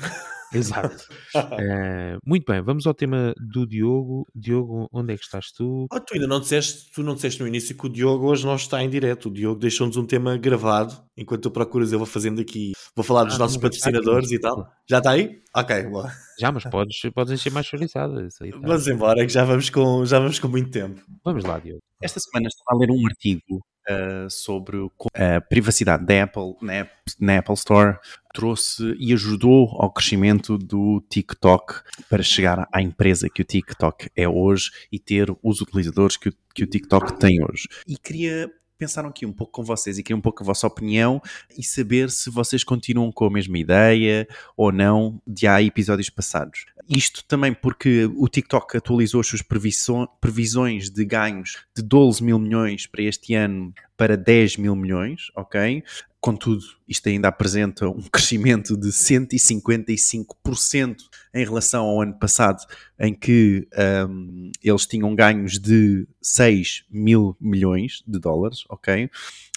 [0.54, 1.06] Exato.
[1.36, 4.26] uh, muito bem, vamos ao tema do Diogo.
[4.34, 5.88] Diogo, onde é que estás tu?
[5.92, 8.56] Oh, tu ainda não disseste, tu não disseste no início que o Diogo hoje não
[8.56, 9.28] está em direto.
[9.28, 10.96] O Diogo deixou-nos um tema gravado.
[11.18, 14.72] Enquanto tu procuras, eu vou fazendo aqui, vou falar dos ah, nossos patrocinadores e tal.
[14.88, 15.42] Já está aí?
[15.54, 16.12] Ok, boa.
[16.40, 18.28] Já, mas podes, podes encher mais chouriçada.
[18.28, 18.46] Tá.
[18.62, 21.02] Vamos embora, que já vamos, com, já vamos com muito tempo.
[21.24, 21.82] Vamos lá, Diogo.
[22.02, 24.78] Esta semana estava a ler um artigo uh, sobre
[25.16, 26.88] a privacidade da Apple na,
[27.20, 27.98] na Apple Store
[28.34, 34.30] trouxe e ajudou ao crescimento do TikTok para chegar à empresa que o TikTok é
[34.30, 37.68] hoje e ter os utilizadores que o, que o TikTok tem hoje.
[37.88, 41.22] E queria pensaram aqui um pouco com vocês e queria um pouco a vossa opinião
[41.58, 46.66] e saber se vocês continuam com a mesma ideia ou não de há episódios passados.
[46.88, 52.88] Isto também porque o TikTok atualizou as suas previsões de ganhos de 12 mil milhões
[52.88, 55.84] para este ano para 10 mil milhões, ok?
[56.28, 60.98] Contudo, isto ainda apresenta um crescimento de 155%
[61.34, 62.66] em relação ao ano passado,
[63.00, 63.66] em que
[64.10, 69.10] um, eles tinham ganhos de 6 mil milhões de dólares, ok?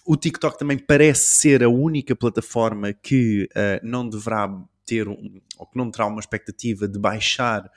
[0.07, 4.47] O TikTok também parece ser a única plataforma que uh, não deverá
[4.91, 7.71] ter um, ou que não terá uma expectativa de baixar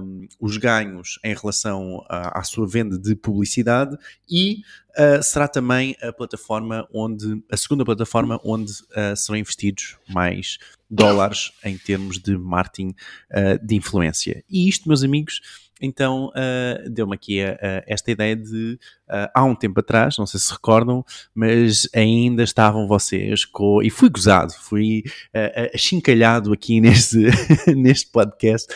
[0.00, 3.94] um, os ganhos em relação à, à, sua venda de publicidade
[4.26, 4.62] e
[4.98, 10.56] uh, será também a plataforma onde, a segunda plataforma onde uh, serão investidos mais
[10.88, 12.94] dólares em termos de marketing
[13.32, 14.42] uh, de influência.
[14.48, 19.54] E isto, meus amigos, então uh, deu-me aqui uh, esta ideia de uh, há um
[19.54, 23.82] tempo atrás, não sei se recordam, mas ainda estavam vocês com.
[23.82, 25.02] E fui gozado, fui
[25.34, 27.26] uh, achincalhado aqui neste,
[27.74, 28.74] neste podcast.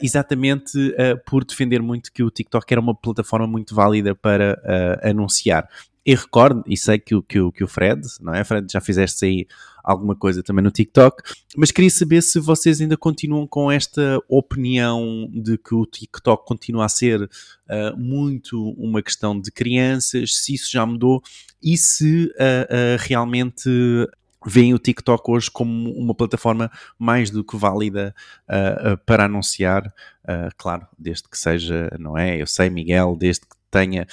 [0.00, 0.72] exatamente
[1.26, 4.60] por defender muito que o TikTok era uma plataforma muito válida para
[5.02, 5.68] anunciar.
[6.06, 8.44] E recordo, e sei que, que, que o Fred, não é?
[8.44, 9.46] Fred, já fizeste aí
[9.82, 11.22] alguma coisa também no TikTok,
[11.56, 16.86] mas queria saber se vocês ainda continuam com esta opinião de que o TikTok continua
[16.86, 21.22] a ser uh, muito uma questão de crianças, se isso já mudou
[21.62, 23.68] e se uh, uh, realmente
[24.46, 28.14] veem o TikTok hoje como uma plataforma mais do que válida
[28.48, 32.40] uh, uh, para anunciar, uh, claro, desde que seja, não é?
[32.40, 34.06] Eu sei, Miguel, desde que tenha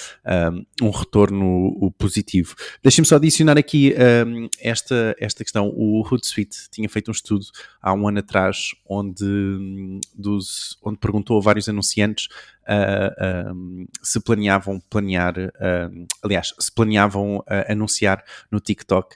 [0.81, 2.55] um, um retorno positivo.
[2.81, 3.93] Deixem-me só adicionar aqui
[4.25, 5.69] um, esta, esta questão.
[5.69, 7.45] O Hootsuite tinha feito um estudo
[7.79, 12.27] há um ano atrás onde, dos, onde perguntou a vários anunciantes
[12.67, 19.15] uh, um, se planeavam planear, uh, aliás, se planeavam uh, anunciar no TikTok,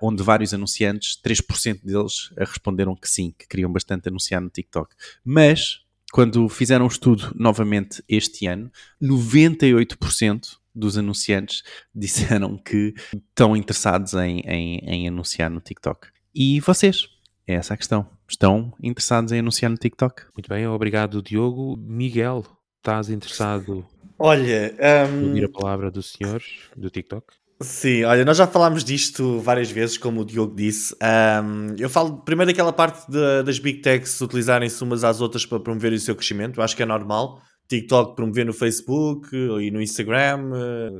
[0.00, 4.94] onde vários anunciantes, 3% deles responderam que sim, que queriam bastante anunciar no TikTok.
[5.24, 5.81] Mas
[6.12, 8.70] quando fizeram um estudo novamente este ano,
[9.02, 12.94] 98% dos anunciantes disseram que
[13.30, 16.08] estão interessados em, em, em, anunciar no TikTok.
[16.34, 17.08] E vocês?
[17.46, 18.08] É essa a questão.
[18.28, 20.24] Estão interessados em anunciar no TikTok?
[20.36, 21.76] Muito bem, obrigado, Diogo.
[21.78, 22.44] Miguel,
[22.76, 23.84] estás interessado?
[24.18, 24.74] Olha,
[25.10, 25.28] um...
[25.28, 26.42] ouvir a palavra do senhor
[26.76, 27.34] do TikTok?
[27.62, 30.94] Sim, olha, nós já falámos disto várias vezes, como o Diogo disse.
[30.94, 35.60] Um, eu falo primeiro daquela parte de, das big techs utilizarem-se umas às outras para
[35.60, 37.40] promover o seu crescimento, eu acho que é normal.
[37.68, 40.50] TikTok promover no Facebook e no Instagram,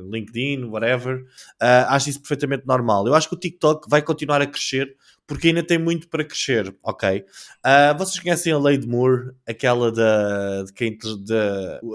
[0.09, 1.17] LinkedIn, whatever.
[1.61, 3.05] Uh, acho isso perfeitamente normal.
[3.05, 6.75] Eu acho que o TikTok vai continuar a crescer porque ainda tem muito para crescer,
[6.83, 7.19] ok?
[7.65, 10.97] Uh, vocês conhecem a lei de Moore, aquela da, de quem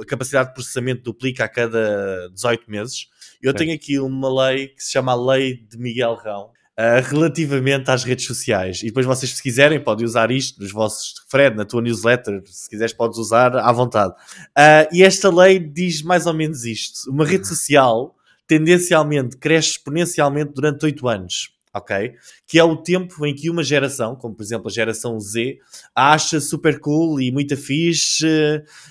[0.01, 3.09] a capacidade de processamento duplica a cada 18 meses?
[3.43, 7.91] Eu tenho aqui uma lei que se chama a Lei de Miguel Rão, Uh, relativamente
[7.91, 8.83] às redes sociais.
[8.85, 12.71] E depois vocês, se quiserem, podem usar isto nos vossos Fred, na tua newsletter, se
[12.71, 14.15] quiseres, podes usar à vontade.
[14.57, 18.15] Uh, e esta lei diz mais ou menos isto: uma rede social
[18.47, 22.15] tendencialmente cresce exponencialmente durante 8 anos ok?
[22.47, 25.59] Que é o tempo em que uma geração, como por exemplo a geração Z,
[25.95, 28.27] acha super cool e muito fixe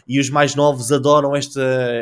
[0.08, 1.62] e os mais novos adoram esta,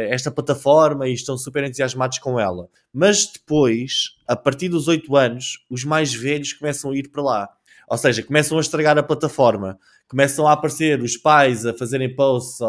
[0.09, 2.67] esta plataforma e estão super entusiasmados com ela.
[2.93, 7.49] Mas depois, a partir dos 8 anos, os mais velhos começam a ir para lá.
[7.87, 9.77] Ou seja, começam a estragar a plataforma.
[10.07, 12.59] Começam a aparecer os pais a fazerem posts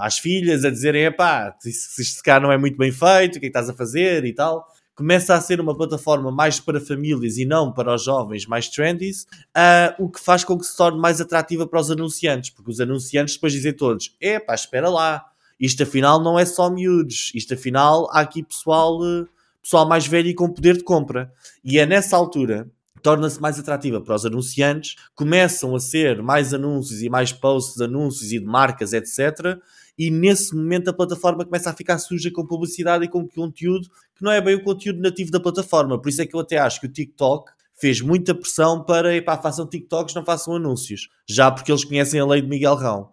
[0.00, 3.46] às filhas, a dizerem: epá, se isto cá não é muito bem feito, o que
[3.46, 4.66] é que estás a fazer e tal
[4.98, 9.12] começa a ser uma plataforma mais para famílias e não para os jovens mais trendy,
[9.12, 12.80] uh, o que faz com que se torne mais atrativa para os anunciantes, porque os
[12.80, 15.24] anunciantes depois dizem todos: epá, espera lá,
[15.60, 19.24] isto afinal não é só miúdos, isto afinal há aqui pessoal, eh,
[19.62, 21.32] pessoal mais velho e com poder de compra.
[21.62, 22.68] E é nessa altura
[23.00, 27.84] torna-se mais atrativa para os anunciantes, começam a ser mais anúncios e mais posts de
[27.84, 29.60] anúncios e de marcas, etc
[29.98, 34.22] e nesse momento a plataforma começa a ficar suja com publicidade e com conteúdo que
[34.22, 36.00] não é bem o conteúdo nativo da plataforma.
[36.00, 39.36] Por isso é que eu até acho que o TikTok fez muita pressão para, epá,
[39.38, 41.08] façam TikToks, não façam anúncios.
[41.28, 43.10] Já porque eles conhecem a lei de Miguel Rão.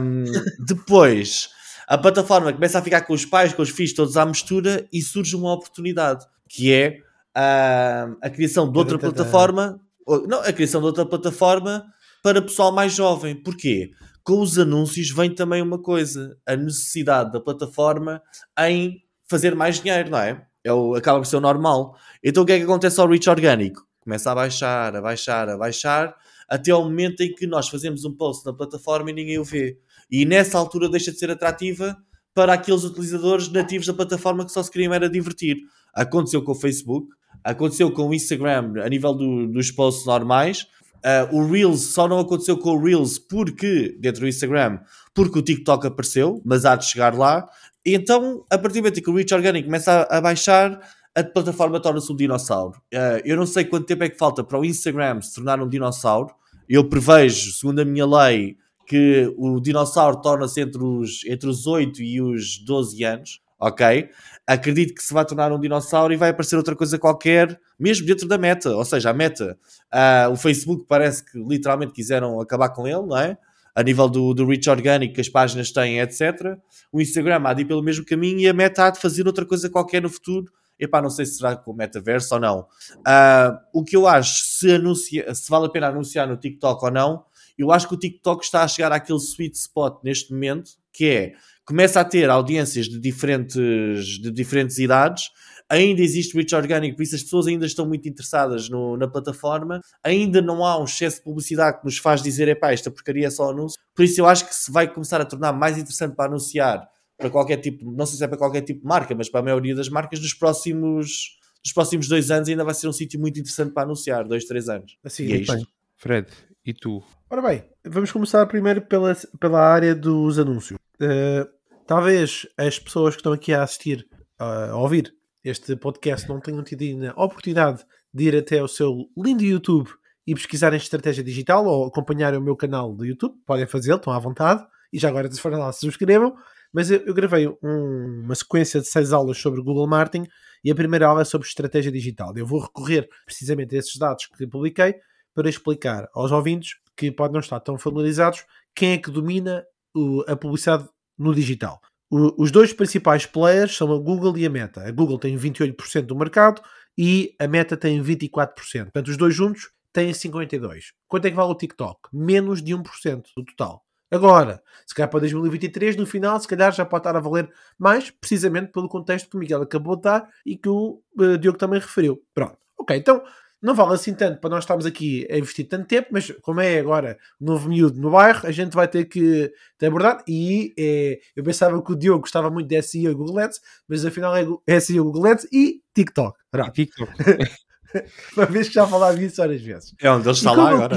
[0.00, 0.24] Um,
[0.66, 1.48] depois,
[1.86, 5.02] a plataforma começa a ficar com os pais, com os filhos, todos à mistura e
[5.02, 6.98] surge uma oportunidade, que é
[7.36, 9.80] uh, a criação de outra plataforma,
[10.26, 11.84] não, a criação de outra plataforma
[12.22, 13.34] para pessoal mais jovem.
[13.34, 13.90] Porquê?
[14.24, 18.22] Com os anúncios vem também uma coisa, a necessidade da plataforma
[18.60, 20.46] em fazer mais dinheiro, não é?
[20.64, 21.96] é o, acaba por ser o normal.
[22.22, 23.84] Então o que é que acontece ao reach orgânico?
[24.00, 26.14] Começa a baixar, a baixar, a baixar,
[26.48, 29.78] até ao momento em que nós fazemos um post na plataforma e ninguém o vê.
[30.10, 31.96] E nessa altura deixa de ser atrativa
[32.34, 35.56] para aqueles utilizadores nativos da plataforma que só se queriam era divertir.
[35.94, 37.08] Aconteceu com o Facebook,
[37.44, 40.66] aconteceu com o Instagram a nível do, dos posts normais.
[41.04, 44.78] Uh, o Reels só não aconteceu com o Reels porque, dentro do Instagram,
[45.12, 47.48] porque o TikTok apareceu, mas há de chegar lá.
[47.84, 50.80] E então, a partir do momento que o reach orgânico começa a, a baixar,
[51.14, 52.80] a plataforma torna-se um dinossauro.
[52.94, 55.68] Uh, eu não sei quanto tempo é que falta para o Instagram se tornar um
[55.68, 56.34] dinossauro.
[56.68, 62.02] Eu prevejo, segundo a minha lei, que o dinossauro torna-se entre os, entre os 8
[62.02, 64.10] e os 12 anos, ok?
[64.46, 68.26] Acredito que se vai tornar um dinossauro e vai aparecer outra coisa qualquer, mesmo dentro
[68.26, 68.70] da meta.
[68.76, 69.56] Ou seja, a meta,
[69.94, 73.38] uh, o Facebook parece que literalmente quiseram acabar com ele, não é?
[73.74, 76.58] a nível do, do reach orgânico que as páginas têm, etc.
[76.92, 79.46] O Instagram há de ir pelo mesmo caminho e a meta há de fazer outra
[79.46, 80.52] coisa qualquer no futuro.
[80.78, 82.60] Epá, não sei se será com o metaverso ou não.
[82.98, 86.90] Uh, o que eu acho, se, anuncia, se vale a pena anunciar no TikTok ou
[86.90, 87.24] não,
[87.56, 91.32] eu acho que o TikTok está a chegar àquele sweet spot neste momento, que é,
[91.64, 95.30] começa a ter audiências de diferentes, de diferentes idades,
[95.68, 99.80] ainda existe reach orgânico, por isso as pessoas ainda estão muito interessadas no, na plataforma,
[100.02, 103.30] ainda não há um excesso de publicidade que nos faz dizer, epá, esta porcaria é
[103.30, 106.26] só anúncio, por isso eu acho que se vai começar a tornar mais interessante para
[106.26, 109.40] anunciar para qualquer tipo, não sei se é para qualquer tipo de marca, mas para
[109.40, 113.20] a maioria das marcas, nos próximos, nos próximos dois anos ainda vai ser um sítio
[113.20, 114.98] muito interessante para anunciar, dois, três anos.
[115.04, 115.54] Assim, e é isto.
[115.54, 115.66] bem.
[115.96, 116.26] Fred,
[116.64, 117.02] e tu?
[117.28, 120.78] Ora bem, vamos começar primeiro pela, pela área dos anúncios.
[121.00, 121.48] Uh,
[121.86, 124.06] talvez as pessoas que estão aqui a assistir,
[124.40, 125.12] uh, a ouvir
[125.44, 129.90] este podcast não tenham tido ainda a oportunidade de ir até o seu lindo YouTube
[130.26, 134.18] e pesquisarem estratégia digital ou acompanharem o meu canal do YouTube, podem fazê-lo, estão à
[134.18, 134.64] vontade.
[134.92, 136.34] E já agora, se forem lá, se subscrevam.
[136.72, 140.28] Mas eu, eu gravei um, uma sequência de seis aulas sobre Google Marketing
[140.64, 142.32] e a primeira aula é sobre estratégia digital.
[142.36, 144.94] Eu vou recorrer precisamente a esses dados que publiquei
[145.34, 149.64] para explicar aos ouvintes que podem não estar tão familiarizados quem é que domina
[149.94, 151.80] o, a publicidade no digital.
[152.10, 154.86] O, os dois principais players são a Google e a Meta.
[154.86, 156.62] A Google tem 28% do mercado
[156.96, 158.54] e a Meta tem 24%.
[158.84, 160.80] Portanto, os dois juntos têm 52%.
[161.08, 162.00] Quanto é que vale o TikTok?
[162.12, 163.82] Menos de 1% do total.
[164.10, 168.10] Agora, se calhar para 2023, no final, se calhar já pode estar a valer mais,
[168.10, 171.80] precisamente pelo contexto que o Miguel acabou de dar e que o uh, Diogo também
[171.80, 172.22] referiu.
[172.34, 172.58] Pronto.
[172.78, 173.22] Ok, então
[173.62, 176.78] não vale assim tanto para nós estarmos aqui a investir tanto tempo, mas como é
[176.78, 180.22] agora novo miúdo no bairro, a gente vai ter que ter abordar.
[180.26, 184.04] E é, eu pensava que o Diogo gostava muito de SEO e Google Ads, mas
[184.04, 184.34] afinal
[184.66, 186.38] é SEO, Google Ads e TikTok.
[186.52, 187.12] E TikTok.
[188.36, 189.94] Uma vez que já falava isso várias vezes.
[190.00, 190.96] É onde ele está lá agora.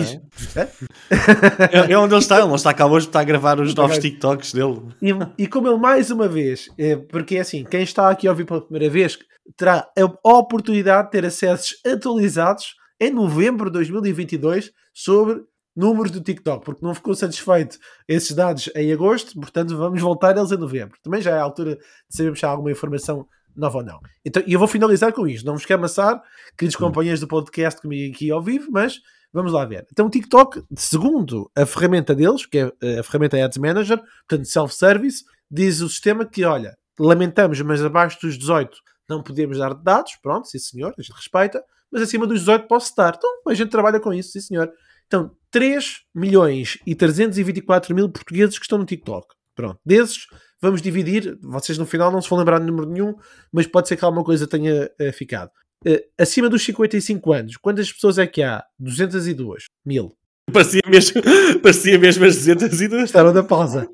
[0.55, 0.61] É?
[0.61, 1.91] é?
[1.91, 2.37] é onde ele está.
[2.37, 4.81] Ele não está cá hoje para gravar os novos TikToks dele.
[5.01, 8.31] E, e, como ele, mais uma vez, é, porque é assim, quem está aqui a
[8.31, 9.17] ouvir pela primeira vez
[9.55, 15.43] terá a oportunidade de ter acessos atualizados em novembro de 2022 sobre
[15.75, 17.77] números do TikTok, porque não ficou satisfeito
[18.07, 20.97] esses dados em agosto, portanto vamos voltar eles em novembro.
[21.03, 23.99] Também já é a altura de sabermos se há alguma informação nova ou não.
[24.23, 25.45] Então, e eu vou finalizar com isto.
[25.45, 26.21] Não vos quero amassar,
[26.57, 26.85] queridos hum.
[26.85, 28.99] companheiros do podcast comigo aqui ao vivo, mas
[29.31, 29.85] vamos lá ver.
[29.91, 34.45] Então, o TikTok, segundo a ferramenta deles, que é eh, a ferramenta Ads Manager, portanto,
[34.45, 38.77] self-service, diz o sistema que, olha, lamentamos, mas abaixo dos 18
[39.09, 42.95] não podemos dar dados, pronto, sim senhor, a gente respeita, mas acima dos 18 posso
[42.95, 43.15] dar.
[43.15, 44.71] Então, a gente trabalha com isso, sim senhor.
[45.07, 49.27] Então, 3 milhões e 324 mil portugueses que estão no TikTok.
[49.55, 50.27] Pronto, desses
[50.61, 51.37] vamos dividir.
[51.41, 53.15] Vocês no final não se vão lembrar de número nenhum,
[53.51, 55.51] mas pode ser que alguma coisa tenha uh, ficado.
[55.85, 58.63] Uh, acima dos 55 anos, quantas pessoas é que há?
[58.79, 60.15] 202 mil.
[60.51, 61.21] Parecia mesmo,
[61.61, 63.03] parecia mesmo as 202.
[63.03, 63.87] Estaram da pausa.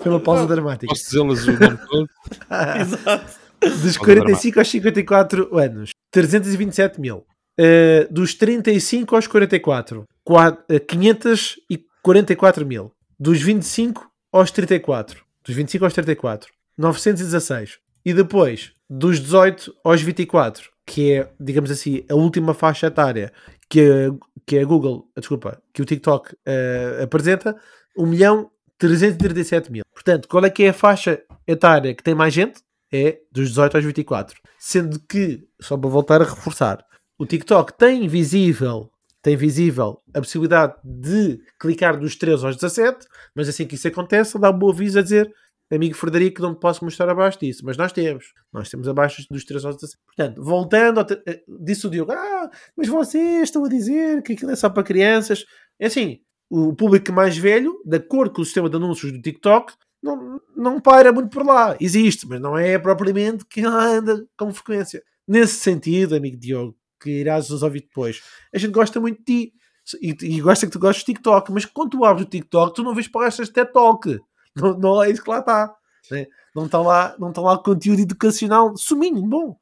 [0.00, 0.88] Foi uma pausa dramática.
[0.88, 2.08] Posso dizê-las o nome todo?
[2.80, 3.48] Exato.
[3.60, 7.26] Dos 45 aos 54 anos, 327 mil.
[7.60, 12.92] Uh, dos 35 aos 44, 4, uh, 544 mil.
[13.18, 17.78] Dos 25 aos 34, dos 25 aos 34, 916.
[18.04, 23.32] E depois, dos 18 aos 24, que é, digamos assim, a última faixa etária
[23.68, 24.14] que a,
[24.46, 27.56] que a Google, desculpa, que o TikTok uh, apresenta,
[27.96, 29.84] 1 milhão 337 mil.
[29.92, 32.62] Portanto, qual é que é a faixa etária que tem mais gente?
[32.92, 34.38] É dos 18 aos 24.
[34.58, 36.84] Sendo que, só para voltar a reforçar,
[37.18, 38.90] o TikTok tem visível,
[39.22, 44.38] tem visível a possibilidade de clicar dos 13 aos 17, mas assim que isso acontece,
[44.38, 45.32] dá um bom aviso a dizer
[45.76, 49.66] amigo Frederico, não posso mostrar abaixo disso, mas nós temos, nós temos abaixo dos 13
[49.66, 50.02] aos 17.
[50.06, 54.56] Portanto, voltando, eh, disse o Diogo, ah, mas vocês estão a dizer que aquilo é
[54.56, 55.44] só para crianças.
[55.78, 59.74] É assim, o público mais velho, de acordo com o sistema de anúncios do TikTok,
[60.02, 61.76] não, não para muito por lá.
[61.80, 65.02] Existe, mas não é propriamente que anda com frequência.
[65.26, 68.22] Nesse sentido, amigo Diogo, que irás ouvir depois,
[68.54, 69.52] a gente gosta muito de ti
[70.00, 72.82] e, e gosta que tu gostes de TikTok, mas quando tu abres o TikTok, tu
[72.82, 74.18] não vês palestras de TED Talk.
[74.54, 75.74] Não, não é isso que lá está.
[76.10, 76.26] Né?
[76.54, 79.56] Não está lá, não está lá conteúdo educacional suminho, bom.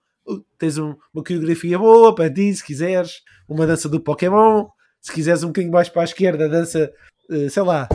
[0.59, 4.67] Tens um, uma coreografia boa para ti, se quiseres, uma dança do Pokémon,
[5.01, 6.91] se quiseres um bocadinho mais para a esquerda, dança,
[7.31, 7.89] uh, sei lá,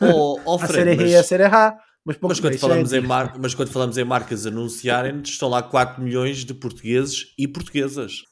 [0.00, 1.14] oh, oh, a mas...
[1.14, 1.76] a série A.
[2.04, 3.38] Mas, mas, quando falamos em mar...
[3.38, 8.24] mas quando falamos em marcas anunciarem, estão lá 4 milhões de portugueses e portuguesas.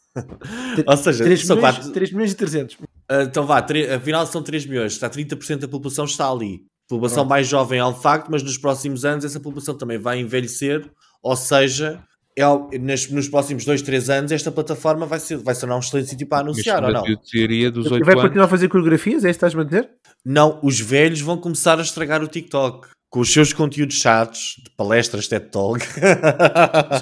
[0.86, 1.92] Ou seja, 3 são milhões, 4...
[1.92, 2.74] 3 milhões e 300.
[2.74, 3.90] Uh, ah, então vá, 3...
[3.92, 6.62] afinal são 3 milhões, está 30% da população está ali.
[6.86, 7.28] A população Pronto.
[7.28, 10.90] mais jovem é um facto, mas nos próximos anos essa população também vai envelhecer,
[11.22, 12.02] ou seja,
[12.36, 12.44] é,
[12.78, 16.26] nos, nos próximos 2, 3 anos esta plataforma vai ser, vai ser um excelente sítio
[16.26, 17.02] para anunciar, ou não?
[17.30, 19.24] Teoria dos 8 vai continuar a fazer coreografias?
[19.24, 19.90] É isso que estás a manter?
[20.24, 24.70] Não, os velhos vão começar a estragar o TikTok com os seus conteúdos chatos de
[24.70, 25.84] palestras TED Talk.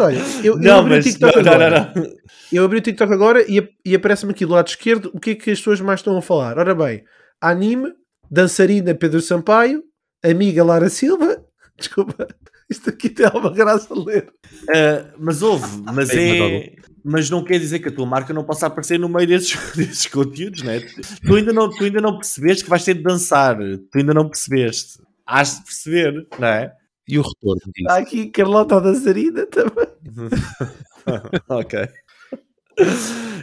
[0.01, 1.93] olha, eu, não, eu abri mas, o TikTok não, agora.
[1.95, 2.05] Não,
[2.51, 5.35] eu abri o TikTok agora e, e aparece-me aqui do lado esquerdo o que é
[5.35, 6.59] que as pessoas mais estão a falar.
[6.59, 7.05] Ora bem,
[7.41, 7.93] anime,
[8.31, 9.83] dançarina Pedro Sampaio,
[10.25, 11.45] amiga Lara Silva,
[11.79, 12.27] desculpa,
[12.71, 14.33] isto aqui tem alguma graça a ler.
[14.63, 16.75] Uh, mas houve, mas é.
[17.05, 20.07] Mas não quer dizer que a tua marca não possa aparecer no meio desses, desses
[20.07, 20.81] conteúdos, né?
[21.25, 23.57] Tu ainda, não, tu ainda não percebeste que vais ter de dançar.
[23.91, 24.99] Tu ainda não percebeste.
[25.31, 26.75] Has de perceber, não é?
[27.07, 27.87] E o retorno disso?
[27.87, 29.87] Está aqui Carlota Dançarina também.
[31.49, 31.89] ok.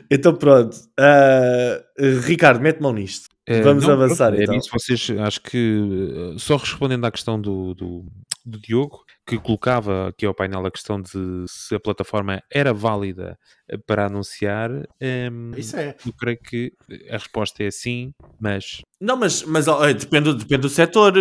[0.10, 0.76] Então pronto.
[1.00, 3.30] Uh, Ricardo, mete mão nisto.
[3.48, 4.56] É, Vamos não, avançar é então.
[4.56, 8.06] Isso, vocês, acho que, só respondendo à questão do, do,
[8.44, 13.38] do Diogo, que colocava aqui ao painel a questão de se a plataforma era válida
[13.70, 14.72] eh, para anunciar.
[14.72, 15.96] Um, ehm, Isso é.
[16.06, 16.74] Eu creio que
[17.10, 18.82] a resposta é sim, mas.
[19.00, 19.66] Não, mas, mas
[19.96, 21.14] depende, depende do setor.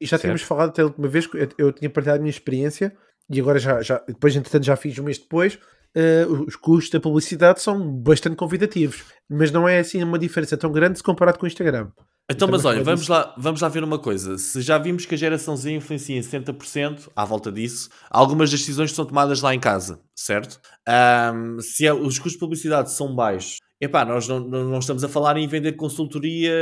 [0.00, 2.96] E já tínhamos falado até a última vez, eu, eu tinha partilhado a minha experiência
[3.28, 5.58] e agora já, já depois, entretanto, já fiz um mês depois.
[5.96, 10.70] Uh, os custos da publicidade são bastante convidativos, mas não é assim uma diferença tão
[10.70, 11.90] grande se comparado com o Instagram.
[12.30, 14.38] Então, mas olha, vamos lá, vamos lá ver uma coisa.
[14.38, 18.60] Se já vimos que a geração Z influencia em 70% à volta disso, algumas das
[18.60, 20.60] decisões são tomadas lá em casa, certo?
[20.88, 25.08] Um, se é, os custos de publicidade são baixos, epá, nós não, não, estamos a
[25.08, 26.52] falar em vender consultoria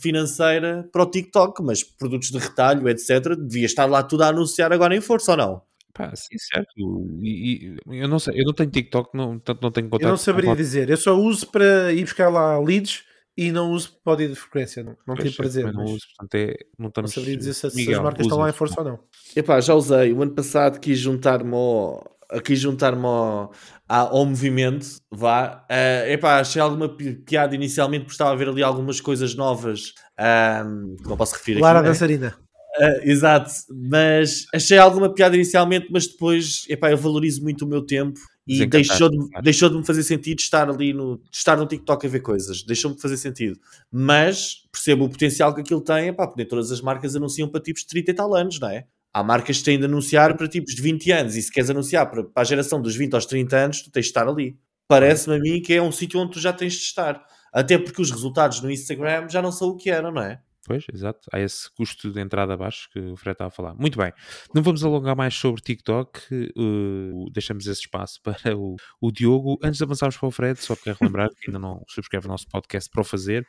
[0.00, 3.36] financeira para o TikTok, mas produtos de retalho, etc.
[3.38, 5.62] Devia estar lá tudo a anunciar agora em força ou não?
[5.94, 6.70] Pá, sim, certo.
[7.20, 10.06] E, e, eu não sei, eu não tenho TikTok, não, portanto não tenho contato.
[10.06, 13.02] Eu não saberia dizer, eu só uso para ir buscar lá leads
[13.36, 15.72] e não uso para de frequência, não, não tenho prazer.
[15.72, 15.90] Não mas...
[15.92, 17.10] uso, portanto é, não, estamos...
[17.10, 18.98] não saberia dizer se, Miguel, se as marcas estão lá em força ou não.
[19.34, 23.52] Epá, já usei, o ano passado quis juntar-me ao, quis juntar-me ao,
[23.88, 25.64] ao movimento, vá.
[25.70, 29.94] Uh, epá, achei alguma piada inicialmente porque estava a ver ali algumas coisas novas
[30.66, 31.86] um, que não posso referir Lara aqui.
[31.86, 32.26] Lara Dançarina.
[32.28, 32.48] Né?
[32.78, 33.50] Uh, exato,
[33.90, 38.64] mas achei alguma piada inicialmente, mas depois epá, eu valorizo muito o meu tempo e
[38.66, 42.20] deixou de, deixou de me fazer sentido estar ali no, estar no TikTok a ver
[42.20, 43.58] coisas, deixou-me de fazer sentido.
[43.90, 47.82] Mas percebo o potencial que aquilo tem, epá, porque todas as marcas anunciam para tipos
[47.82, 48.84] de 30 e tal anos, não é?
[49.18, 52.08] Há marcas que têm de anunciar para tipos de 20 anos e se queres anunciar
[52.08, 54.56] para, para a geração dos 20 aos 30 anos, tu tens de estar ali.
[54.86, 57.26] Parece-me a mim que é um sítio onde tu já tens de estar.
[57.52, 60.40] Até porque os resultados no Instagram já não são o que eram, não é?
[60.68, 61.26] Pois, exato.
[61.32, 63.74] Há esse custo de entrada abaixo que o Fred estava a falar.
[63.74, 64.12] Muito bem.
[64.54, 66.20] Não vamos alongar mais sobre TikTok.
[66.54, 69.58] Uh, deixamos esse espaço para o, o, Diogo.
[69.64, 72.46] Antes de avançarmos para o Fred, só quero lembrar que ainda não subscreve o nosso
[72.48, 73.48] podcast para o fazer.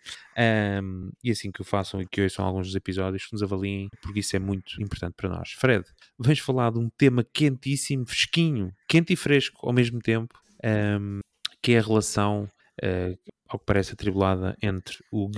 [0.81, 3.89] Um, e assim que o façam e que ouçam alguns dos episódios, que nos avaliem,
[4.01, 5.51] porque isso é muito importante para nós.
[5.51, 5.83] Fred,
[6.17, 11.19] vamos falar de um tema quentíssimo, fresquinho, quente e fresco ao mesmo tempo, um,
[11.61, 12.47] que é a relação
[12.81, 15.29] uh, ao que parece atribulada entre o,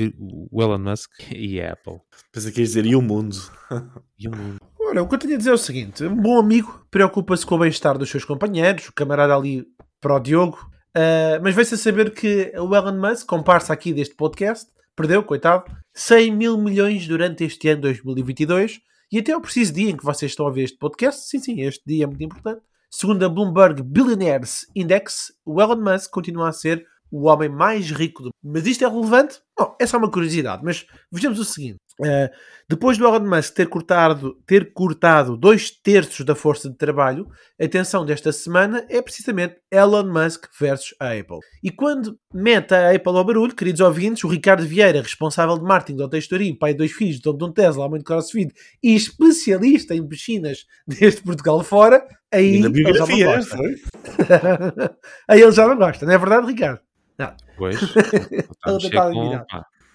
[0.52, 2.00] o Elon Musk e a Apple.
[2.32, 3.38] Pensei que dizer, e o mundo?
[4.20, 4.58] e o mundo?
[4.80, 7.56] Olha, o que eu tenho a dizer é o seguinte: um bom amigo preocupa-se com
[7.56, 9.66] o bem-estar dos seus companheiros, o camarada ali
[10.02, 10.58] para o Diogo,
[10.98, 15.72] uh, mas veio-se a saber que o Elon Musk, comparsa aqui deste podcast, perdeu, coitado,
[15.94, 18.82] 100 mil milhões durante este ano 2022
[19.12, 21.62] e até o preciso dia em que vocês estão a ver este podcast, sim, sim,
[21.62, 22.62] este dia é muito importante.
[22.90, 28.24] Segundo a Bloomberg Billionaires Index, o Elon Musk continua a ser o homem mais rico
[28.24, 28.54] do mundo.
[28.54, 29.40] Mas isto é relevante?
[29.58, 31.78] Bom, é só uma curiosidade, mas vejamos o seguinte.
[32.00, 32.30] Uh,
[32.68, 37.28] depois do Elon Musk ter cortado, ter cortado dois terços da força de trabalho,
[37.62, 41.40] a tensão desta semana é precisamente Elon Musk versus a Apple.
[41.62, 45.98] E quando mete a Apple ao barulho, queridos ouvintes, o Ricardo Vieira, responsável de marketing
[45.98, 48.52] do Textorim, pai de dois filhos, dono de um Tesla, mãe de crossfit
[48.82, 53.58] e especialista em piscinas desde Portugal fora, aí ele já não gosta.
[55.28, 56.80] aí ele já não gosta, não é verdade, Ricardo?
[57.22, 57.36] Não.
[57.56, 57.78] Pois,
[58.66, 58.78] com,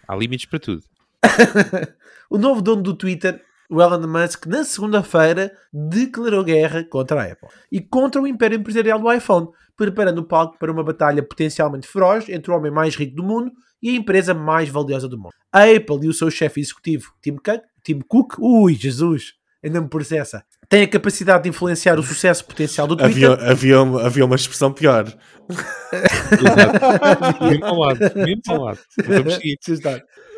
[0.06, 0.84] há limites para tudo.
[2.30, 7.48] o novo dono do Twitter, o Elon Musk, na segunda-feira declarou guerra contra a Apple
[7.72, 12.28] e contra o império empresarial do iPhone, preparando o palco para uma batalha potencialmente feroz
[12.28, 13.50] entre o homem mais rico do mundo
[13.82, 15.34] e a empresa mais valiosa do mundo.
[15.52, 19.34] A Apple e o seu chefe executivo, Tim Cook, Tim Cook, ui, Jesus,
[19.66, 23.30] ainda me processa, tem a capacidade de influenciar o sucesso potencial do Twitter.
[23.30, 25.06] Havia, havia, uma, havia uma expressão pior.
[27.48, 28.78] mesmo ao lado, mesmo ao lado.
[29.06, 29.58] Vamos seguir.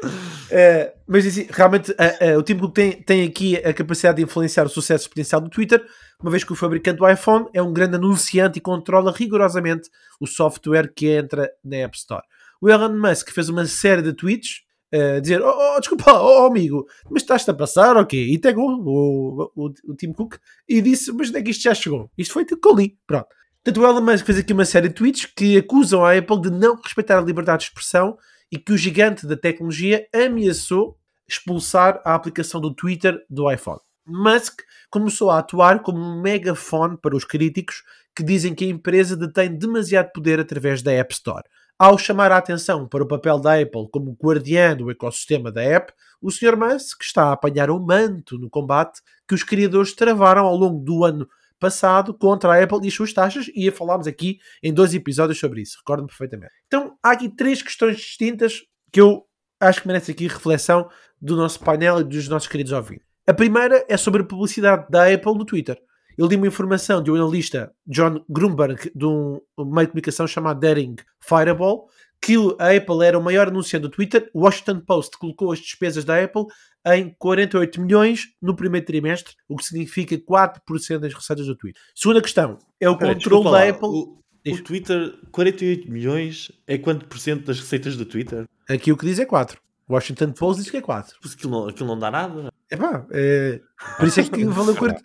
[0.04, 4.22] Uh, mas assim, realmente uh, uh, o Tim Cook tem, tem aqui a capacidade de
[4.22, 5.84] influenciar o sucesso potencial do Twitter,
[6.20, 9.88] uma vez que o fabricante do iPhone é um grande anunciante e controla rigorosamente
[10.20, 12.22] o software que entra na App Store.
[12.60, 14.62] O Elon Musk fez uma série de tweets
[14.92, 18.26] a dizer: oh, oh, desculpa, oh, amigo, mas estás-te a passar o okay?
[18.26, 18.32] quê?
[18.32, 20.36] E pegou o, o, o, Tim Cook
[20.68, 22.10] e disse: Mas onde é que isto já chegou?
[22.16, 22.98] Isto foi que eu li.
[23.06, 23.28] Pronto.
[23.62, 26.50] Portanto, o Elon Musk fez aqui uma série de tweets que acusam a Apple de
[26.50, 28.16] não respeitar a liberdade de expressão
[28.50, 30.96] e que o gigante da tecnologia ameaçou
[31.28, 33.80] expulsar a aplicação do Twitter do iPhone.
[34.06, 37.82] Musk começou a atuar como um megafone para os críticos
[38.16, 41.44] que dizem que a empresa detém demasiado poder através da App Store.
[41.80, 45.92] Ao chamar a atenção para o papel da Apple como guardiã do ecossistema da app,
[46.20, 46.56] o Sr.
[46.56, 51.04] Musk está a apanhar o manto no combate que os criadores travaram ao longo do
[51.04, 51.28] ano
[51.60, 55.62] passado contra a Apple e as suas taxas, e falámos aqui em dois episódios sobre
[55.62, 56.52] isso, recordo-me perfeitamente.
[56.66, 59.24] Então, há aqui três questões distintas que eu
[59.60, 60.90] acho que merecem aqui reflexão
[61.22, 63.06] do nosso painel e dos nossos queridos ouvintes.
[63.24, 65.80] A primeira é sobre a publicidade da Apple no Twitter.
[66.18, 70.58] Eu li uma informação de um analista, John Grunberg, de um meio de comunicação chamado
[70.58, 71.88] Daring Fireball,
[72.20, 74.28] que a Apple era o maior anunciante do Twitter.
[74.34, 76.46] O Washington Post colocou as despesas da Apple
[76.88, 81.80] em 48 milhões no primeiro trimestre, o que significa 4% das receitas do Twitter.
[81.94, 83.88] Segunda questão é o controle da lá, Apple.
[83.88, 88.44] O, o, Twitter, 48 milhões é quanto por cento das receitas do Twitter?
[88.68, 89.56] Aqui o que diz é 4.
[89.86, 91.16] O Washington Post diz que é 4.
[91.22, 92.52] Mas aquilo não, aquilo não dá nada.
[92.70, 93.60] É pá, é...
[93.96, 95.00] por isso é que valeu 40...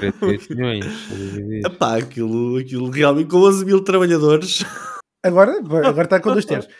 [0.00, 0.86] 48 milhões.
[1.66, 4.64] Epá, aquilo, aquilo realmente com 11 mil trabalhadores.
[5.22, 6.72] Agora, agora está com dois terços.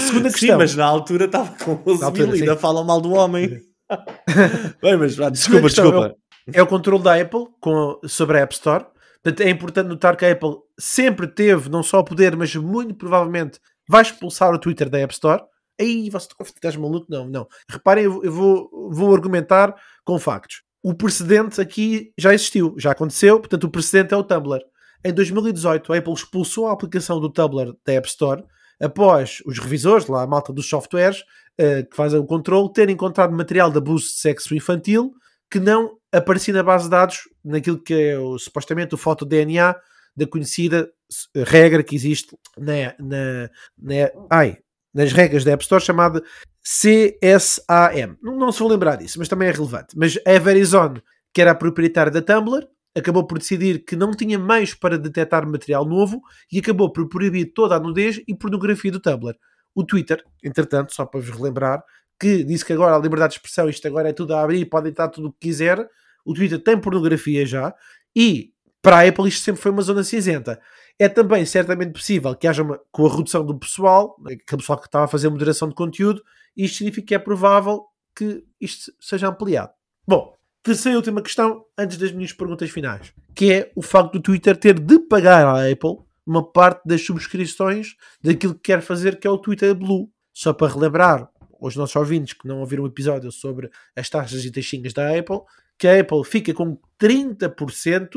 [0.00, 0.48] Segunda questão.
[0.50, 3.60] Sim, mas na altura estava com 11 altura, mil e ainda falam mal do homem.
[4.80, 6.16] Bem, mas desculpa, desculpa.
[6.46, 8.86] É o, é o controle da Apple com, sobre a App Store.
[9.22, 12.94] Portanto, é importante notar que a Apple sempre teve não só o poder, mas muito
[12.94, 13.58] provavelmente
[13.88, 15.42] vai expulsar o Twitter da App Store.
[15.80, 17.06] Aí você estás maluco?
[17.08, 17.48] Não, não.
[17.68, 19.74] Reparem, eu vou, vou argumentar
[20.04, 20.62] com factos.
[20.82, 24.60] O precedente aqui já existiu, já aconteceu, portanto, o precedente é o Tumblr.
[25.04, 28.44] Em 2018, a Apple expulsou a aplicação do Tumblr da App Store
[28.80, 33.34] após os revisores, lá a malta dos softwares, uh, que fazem o controle, terem encontrado
[33.34, 35.12] material de abuso de sexo infantil
[35.50, 39.74] que não aparecia na base de dados naquilo que é o, supostamente o foto-DNA
[40.16, 40.88] da conhecida
[41.34, 44.58] regra que existe na, na, na, ai,
[44.94, 46.22] nas regras da App Store chamada
[46.62, 48.16] CSAM.
[48.22, 49.96] Não, não se vão lembrar disso, mas também é relevante.
[49.96, 50.94] Mas a Verizon,
[51.32, 52.66] que era a proprietária da Tumblr,
[52.96, 56.20] acabou por decidir que não tinha meios para detectar material novo
[56.52, 59.36] e acabou por proibir toda a nudez e pornografia do Tumblr.
[59.74, 61.82] O Twitter, entretanto, só para vos relembrar,
[62.18, 64.90] que disse que agora a liberdade de expressão, isto agora é tudo a abrir, podem
[64.90, 65.88] estar tudo o que quiser.
[66.24, 67.74] O Twitter tem pornografia já
[68.14, 70.60] e para a Apple isto sempre foi uma zona cinzenta.
[71.00, 74.86] É também certamente possível que haja uma, com a redução do pessoal, aquele pessoal que
[74.86, 76.22] estava a fazer moderação de conteúdo,
[76.54, 79.72] isto significa que é provável que isto seja ampliado.
[80.06, 84.20] Bom, Terceira e última questão, antes das minhas perguntas finais, que é o facto do
[84.20, 85.96] Twitter ter de pagar à Apple
[86.26, 90.10] uma parte das subscrições daquilo que quer fazer, que é o Twitter Blue.
[90.34, 91.30] Só para relembrar
[91.60, 95.40] aos nossos ouvintes que não ouviram o episódio sobre as taxas e taxinhas da Apple,
[95.78, 98.10] que a Apple fica com 30%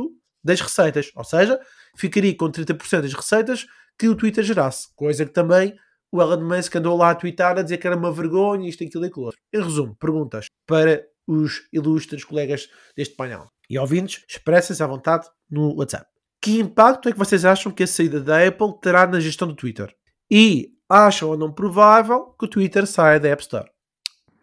[0.43, 1.57] das receitas, ou seja,
[1.95, 3.65] ficaria com 30% das receitas
[3.97, 5.75] que o Twitter gerasse, coisa que também
[6.11, 9.05] o Elon Musk andou lá a twittar a dizer que era uma vergonha, isto, aquilo
[9.05, 9.39] e aquilo outro.
[9.51, 13.47] Em resumo, perguntas para os ilustres colegas deste painel.
[13.69, 16.05] E ouvintes, expressem-se à vontade no WhatsApp.
[16.41, 19.55] Que impacto é que vocês acham que a saída da Apple terá na gestão do
[19.55, 19.95] Twitter?
[20.29, 23.69] E acham ou não provável que o Twitter saia da App Store?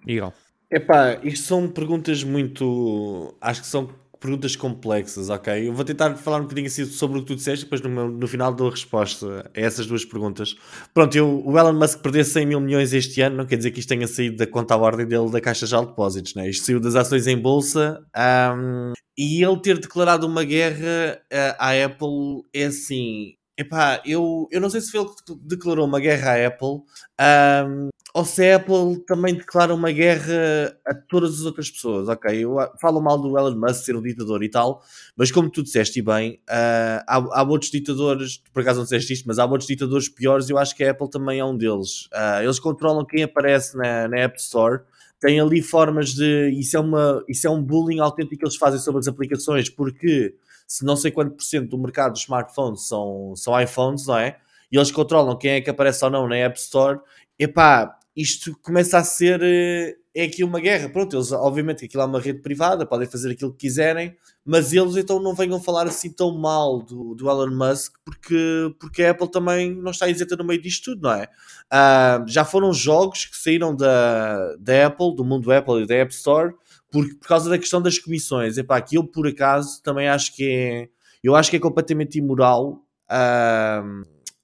[0.07, 0.33] Igual.
[0.71, 3.37] Epá, isto são perguntas muito.
[3.41, 5.69] Acho que são perguntas complexas, ok?
[5.69, 8.29] Eu vou tentar falar um bocadinho assim sobre o que tu disseste, depois no, no
[8.29, 10.55] final dou a resposta a essas duas perguntas.
[10.93, 13.81] Pronto, eu, o Elon Musk perder 100 mil milhões este ano não quer dizer que
[13.81, 16.49] isto tenha saído da conta à ordem dele da Caixa de Depósitos, né?
[16.51, 21.85] Isto saiu das ações em bolsa ahm, e ele ter declarado uma guerra ah, à
[21.85, 23.35] Apple é assim.
[23.59, 26.83] Epá, eu, eu não sei se foi ele que declarou uma guerra à Apple
[27.19, 32.09] ahm, ou se a Apple também declara uma guerra a todas as outras pessoas.
[32.09, 34.83] Ok, eu ah, falo mal do Elon Musk ser um ditador e tal,
[35.17, 39.13] mas como tu disseste e bem, ah, há, há outros ditadores, por acaso não disseste
[39.13, 41.57] isto, mas há outros ditadores piores e eu acho que a Apple também é um
[41.57, 42.09] deles.
[42.13, 44.81] Ah, eles controlam quem aparece na, na App Store.
[45.21, 46.51] Tem ali formas de.
[46.59, 50.35] Isso é, uma, isso é um bullying autêntico que eles fazem sobre as aplicações, porque
[50.67, 54.39] se não sei quanto por cento do mercado dos smartphones são, são iPhones, não é?
[54.73, 57.01] E eles controlam quem é que aparece ou não na App Store.
[57.39, 59.41] Epá, isto começa a ser.
[59.43, 60.89] eh, É aqui uma guerra.
[60.89, 64.97] Pronto, eles, obviamente, aquilo é uma rede privada, podem fazer aquilo que quiserem, mas eles
[64.97, 69.31] então não venham falar assim tão mal do, do Elon Musk, porque, porque a Apple
[69.31, 71.29] também não está isenta no meio disto tudo, não é?
[71.71, 76.13] Ah, já foram jogos que saíram da, da Apple, do mundo Apple e da App
[76.13, 76.55] Store,
[76.91, 78.59] por, por causa da questão das comissões.
[78.59, 80.89] Epá, eu, por acaso, também acho que é.
[81.23, 82.83] Eu acho que é completamente imoral.
[83.09, 83.83] ah,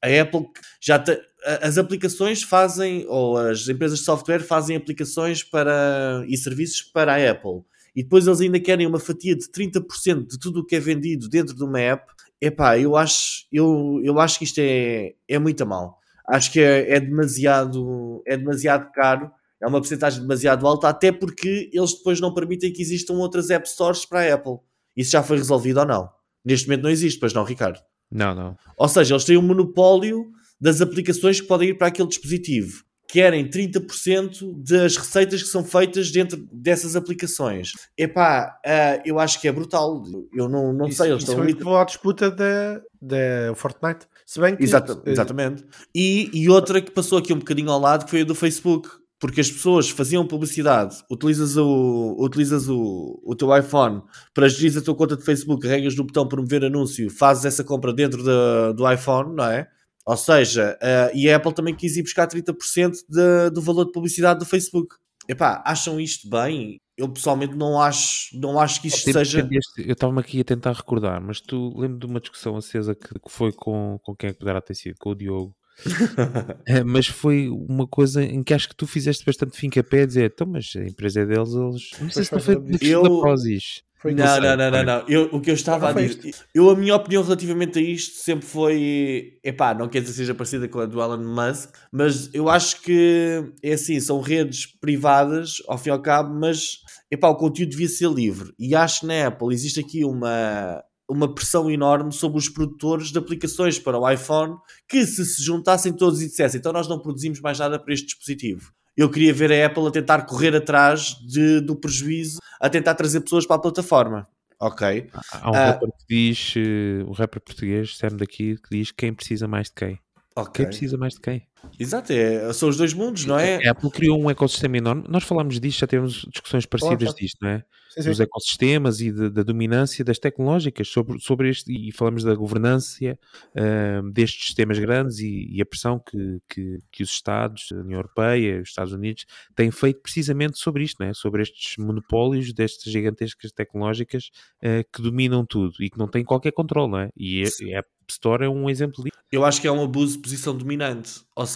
[0.02, 0.46] a Apple
[0.80, 1.18] já a-
[1.62, 7.30] as aplicações fazem, ou as empresas de software fazem aplicações para, e serviços para a
[7.30, 7.62] Apple.
[7.94, 11.28] E depois eles ainda querem uma fatia de 30% de tudo o que é vendido
[11.28, 12.12] dentro de uma app.
[12.40, 15.98] Epá, eu acho, eu, eu acho que isto é, é muito a mal.
[16.28, 19.30] Acho que é, é demasiado, é demasiado caro.
[19.62, 23.66] É uma porcentagem demasiado alta, até porque eles depois não permitem que existam outras App
[23.66, 24.58] Stores para a Apple.
[24.94, 26.10] Isso já foi resolvido ou não?
[26.44, 27.78] Neste momento não existe, pois não, Ricardo?
[28.10, 28.56] Não, não.
[28.76, 30.30] Ou seja, eles têm um monopólio
[30.60, 32.84] das aplicações que podem ir para aquele dispositivo.
[33.08, 37.72] Querem 30% das receitas que são feitas dentro dessas aplicações.
[37.96, 40.02] Epá, ah, eu acho que é brutal.
[40.34, 41.80] Eu não, não Isso, sei, eles isso estão foi ali.
[41.80, 44.06] à disputa da, da Fortnite.
[44.24, 45.64] Se bem que Exata- exatamente.
[45.94, 48.88] E, e outra que passou aqui um bocadinho ao lado que foi a do Facebook.
[49.18, 54.02] Porque as pessoas faziam publicidade, utilizas o, utilizas o, o teu iPhone
[54.34, 57.94] para gerir a tua conta de Facebook, carregas no botão promover anúncio, fazes essa compra
[57.94, 59.66] dentro da- do iPhone, não é?
[60.06, 63.92] Ou seja, eh, e a Apple também quis ir buscar 30% de- do valor de
[63.92, 64.94] publicidade do Facebook.
[65.28, 66.80] Epá, acham isto bem?
[66.96, 69.48] Eu pessoalmente não acho, não acho que isto seja.
[69.76, 73.28] eu estava-me aqui a tentar recordar, mas tu lembro de uma discussão acesa que, que
[73.30, 74.94] foi com, com quem é que poderá ter sido?
[75.00, 75.54] Com o Diogo.
[76.66, 80.06] É, mas foi uma coisa em que acho que tu fizeste bastante fim a pé
[80.06, 81.90] dizer, então, mas a empresa é deles, eles.
[82.00, 83.82] Não sei se não foi de Eu- Prozis.
[84.00, 85.04] foi Não, não, não, não, não.
[85.08, 88.16] Eu, o que eu estava Não a dizer, eu, a minha opinião relativamente a isto
[88.22, 92.30] sempre foi, epá, não quer dizer que seja parecida com a do Elon Musk, mas
[92.34, 96.78] eu acho que é assim, são redes privadas, ao fim e ao cabo, mas
[97.10, 98.52] epá, o conteúdo devia ser livre.
[98.58, 103.18] E acho que na Apple existe aqui uma, uma pressão enorme sobre os produtores de
[103.18, 104.56] aplicações para o iPhone
[104.88, 108.06] que se se juntassem todos e dissessem, então nós não produzimos mais nada para este
[108.06, 108.72] dispositivo.
[108.96, 113.20] Eu queria ver a Apple a tentar correr atrás de- do prejuízo, a tentar trazer
[113.20, 114.26] pessoas para a plataforma.
[114.58, 115.08] Ok.
[115.32, 115.66] Há um Ah.
[115.66, 119.74] rapper que diz, eh, um rapper português, Sam daqui, que diz quem precisa mais de
[119.74, 119.98] quem.
[120.34, 120.52] Ok.
[120.54, 121.46] Quem precisa mais de quem?
[121.78, 123.66] Exato, é, são os dois mundos, não é?
[123.66, 125.04] A Apple criou um ecossistema enorme.
[125.08, 127.64] Nós falámos disto, já tivemos discussões parecidas Claro, disto, não é?
[127.90, 128.08] sim, sim.
[128.08, 133.18] Dos ecossistemas e de- da dominância das tecnológicas sobre, sobre este, e falamos da governança
[133.56, 137.98] ah, destes sistemas grandes e, e a pressão que, que, que os Estados, a União
[137.98, 141.14] Europeia, os Estados Unidos, têm feito precisamente sobre isto, não é?
[141.14, 144.30] Sobre estes monopólios destas gigantescas tecnológicas
[144.62, 147.10] ah, que dominam tudo e que não têm qualquer controle, não é?
[147.16, 147.46] E a,
[147.76, 149.16] a App Store é um exemplo disso.
[149.32, 151.20] Eu acho que é um abuso de posição dominante.
[151.34, 151.55] Ou seja,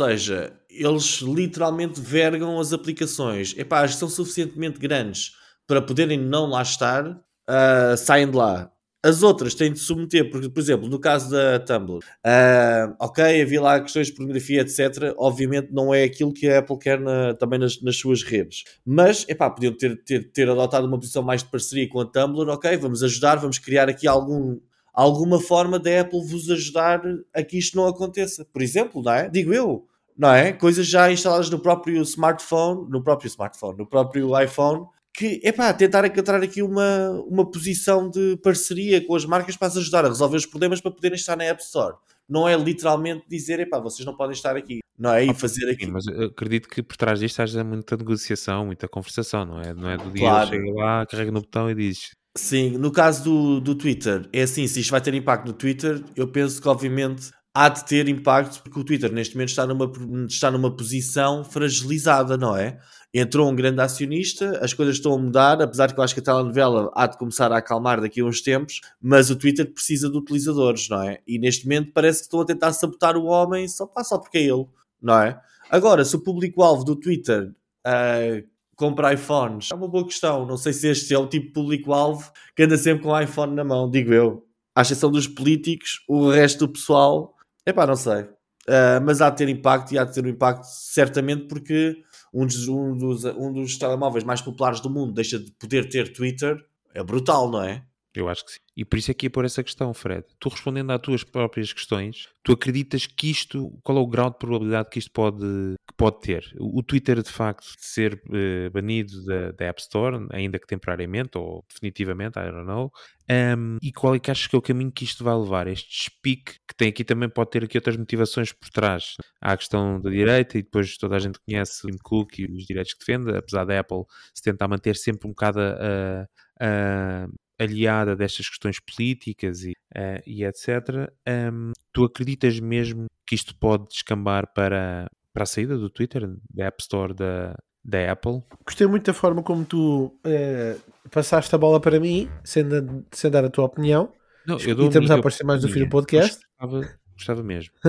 [0.69, 3.55] eles literalmente vergam as aplicações.
[3.57, 5.33] Epá, as que são suficientemente grandes
[5.67, 8.71] para poderem não lá estar, ah, saem de lá.
[9.03, 13.61] As outras têm de submeter, porque, por exemplo, no caso da Tumblr, ah, ok, havia
[13.63, 15.15] lá questões de pornografia, etc.
[15.17, 18.65] Obviamente não é aquilo que a Apple quer na- também nas, nas suas redes.
[18.85, 22.49] Mas, epá, podiam ter, ter, ter adotado uma posição mais de parceria com a Tumblr,
[22.51, 24.59] ok, vamos ajudar, vamos criar aqui algum,
[24.93, 27.01] alguma forma da Apple vos ajudar
[27.33, 28.45] a que isto não aconteça.
[28.53, 29.31] Por exemplo, não é?
[29.31, 29.87] Digo eu,
[30.21, 30.53] não é?
[30.53, 36.05] Coisas já instaladas no próprio smartphone, no próprio smartphone, no próprio iPhone, que, epá, tentar
[36.05, 40.37] encontrar aqui uma, uma posição de parceria com as marcas para as ajudar a resolver
[40.37, 41.95] os problemas para poderem estar na App Store.
[42.29, 44.81] Não é literalmente dizer, epá, vocês não podem estar aqui.
[44.99, 45.25] Não é?
[45.25, 45.87] E fazer aqui.
[45.87, 49.73] Sim, mas acredito que por trás disto haja muita negociação, muita conversação, não é?
[49.73, 50.51] Não é do dia Claro.
[50.51, 54.67] chega lá, carrega no botão e diz Sim, no caso do, do Twitter, é assim,
[54.67, 58.63] se isto vai ter impacto no Twitter, eu penso que obviamente há de ter impacto
[58.63, 59.93] porque o Twitter neste momento está numa,
[60.27, 62.79] está numa posição fragilizada, não é?
[63.13, 66.21] Entrou um grande acionista, as coisas estão a mudar, apesar de que eu acho que
[66.21, 70.09] a telenovela há de começar a acalmar daqui a uns tempos, mas o Twitter precisa
[70.09, 71.19] de utilizadores, não é?
[71.27, 74.43] E neste momento parece que estão a tentar sabotar o homem só, só porque é
[74.43, 74.67] ele,
[75.03, 75.41] não é?
[75.69, 77.53] Agora, se o público-alvo do Twitter
[77.87, 80.47] uh, compra iPhones, é uma boa questão.
[80.47, 83.55] Não sei se este é o tipo de público-alvo que anda sempre com o iPhone
[83.55, 84.47] na mão, digo eu.
[84.75, 87.35] À exceção dos políticos, o resto do pessoal
[87.67, 88.23] Epá, não sei.
[88.69, 92.03] Uh, mas há de ter impacto e há de ter um impacto certamente porque
[92.33, 96.13] um dos, um, dos, um dos telemóveis mais populares do mundo deixa de poder ter
[96.13, 96.57] Twitter.
[96.95, 97.85] É brutal, não é?
[98.15, 98.61] Eu acho que sim.
[98.77, 100.25] E por isso é que ia pôr essa questão, Fred.
[100.39, 104.39] Tu respondendo às tuas próprias questões, tu acreditas que isto, qual é o grau de
[104.39, 106.51] probabilidade que isto pode, pode ter?
[106.59, 111.37] O Twitter, de facto, de ser uh, banido da, da, App Store, ainda que temporariamente
[111.37, 112.91] ou definitivamente, I don't know.
[113.31, 115.67] Um, e qual é que achas que é o caminho que isto vai levar?
[115.67, 119.17] Este speak, que tem aqui também, pode ter aqui outras motivações por trás.
[119.43, 122.47] Há a questão da direita e depois toda a gente conhece o Tim Cook e
[122.47, 127.27] os direitos que defende, apesar da Apple se tentar manter sempre um bocado a
[127.63, 131.13] aliada destas questões políticas e, uh, e etc.,
[131.53, 136.67] um, tu acreditas mesmo que isto pode descambar para, para a saída do Twitter, da
[136.67, 138.43] App Store da, da Apple?
[138.65, 142.65] Gostei muito da forma como tu uh, passaste a bola para mim, sem,
[143.13, 144.13] sem dar a tua opinião.
[144.47, 146.41] Não, e estamos a aparecer mais do fim do podcast.
[146.59, 147.73] Gostava, gostava mesmo.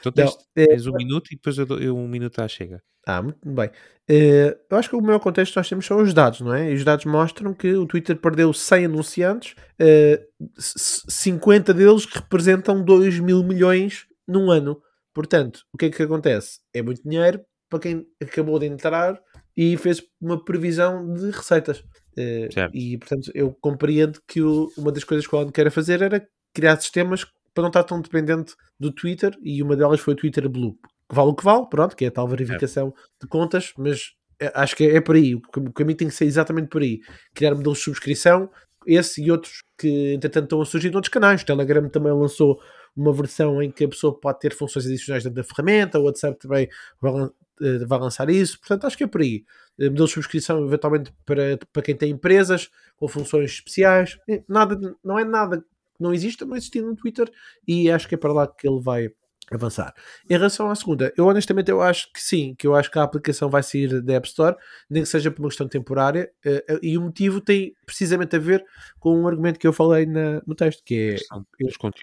[0.00, 2.82] então tens, Não, é, um minuto e depois eu, eu um minuto à chega.
[3.06, 3.68] Ah, muito bem.
[4.10, 6.70] Uh, eu acho que o maior contexto que nós temos são os dados, não é?
[6.70, 10.26] E os dados mostram que o Twitter perdeu 100 anunciantes, uh,
[10.58, 14.80] 50 deles representam 2 mil milhões num ano.
[15.18, 16.60] Portanto, o que é que acontece?
[16.72, 19.20] É muito dinheiro para quem acabou de entrar
[19.56, 21.80] e fez uma previsão de receitas.
[22.16, 26.02] Uh, e, portanto, eu compreendo que o, uma das coisas que o Alan quer fazer
[26.02, 30.16] era criar sistemas para não estar tão dependente do Twitter e uma delas foi o
[30.16, 33.00] Twitter Blue que vale o que vale, pronto, que é a tal verificação é.
[33.20, 35.34] de contas, mas é, acho que é, é por aí.
[35.34, 37.00] O caminho tem que ser exatamente por aí.
[37.34, 38.48] Criar modelos de subscrição,
[38.86, 41.42] esse e outros que entretanto estão a surgir noutros canais.
[41.42, 42.60] O Telegram também lançou
[42.98, 46.38] uma versão em que a pessoa pode ter funções adicionais dentro da ferramenta, o WhatsApp
[46.38, 46.68] também
[47.00, 47.12] vai,
[47.62, 49.44] eh, vai lançar isso, portanto acho que é por aí.
[49.78, 54.96] Eh, modelos de subscrição eventualmente para, para quem tem empresas com funções especiais, eh, nada,
[55.04, 57.30] não é nada que não existe, não existia no Twitter
[57.66, 59.10] e acho que é para lá que ele vai
[59.50, 59.94] avançar.
[60.28, 63.02] Em relação à segunda, eu honestamente eu acho que sim, que eu acho que a
[63.02, 64.56] aplicação vai sair da App Store,
[64.88, 68.64] nem que seja por uma questão temporária, uh, e o motivo tem precisamente a ver
[68.98, 71.16] com um argumento que eu falei na, no texto, que é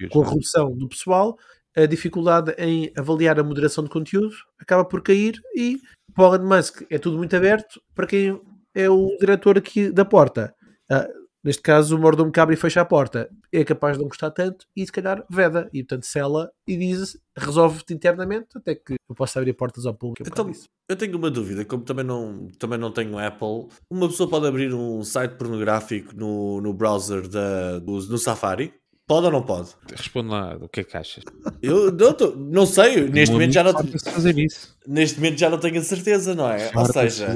[0.10, 0.30] com a é?
[0.30, 1.38] redução do pessoal,
[1.76, 5.78] a dificuldade em avaliar a moderação de conteúdo acaba por cair e
[6.18, 8.40] Elon Musk é tudo muito aberto para quem
[8.74, 10.56] é o diretor aqui da porta.
[10.90, 14.10] Uh, Neste caso, o mordomo que abre e fecha a porta é capaz de não
[14.10, 15.70] gostar tanto e se calhar veda.
[15.72, 20.28] E portanto, sela e diz, resolve-te internamente até que eu possa abrir portas ao público.
[20.28, 20.52] Então,
[20.90, 24.74] eu tenho uma dúvida, como também não, também não tenho Apple, uma pessoa pode abrir
[24.74, 28.74] um site pornográfico no, no browser da, do, no Safari?
[29.08, 29.70] Pode ou não pode?
[29.96, 31.24] Responde lá, o que é que achas?
[31.62, 33.72] Eu não, tô, não sei, neste momento já não
[34.12, 34.76] fazer isso.
[34.88, 36.72] Neste momento já não tenho a certeza, não é?
[36.76, 37.36] Ou seja,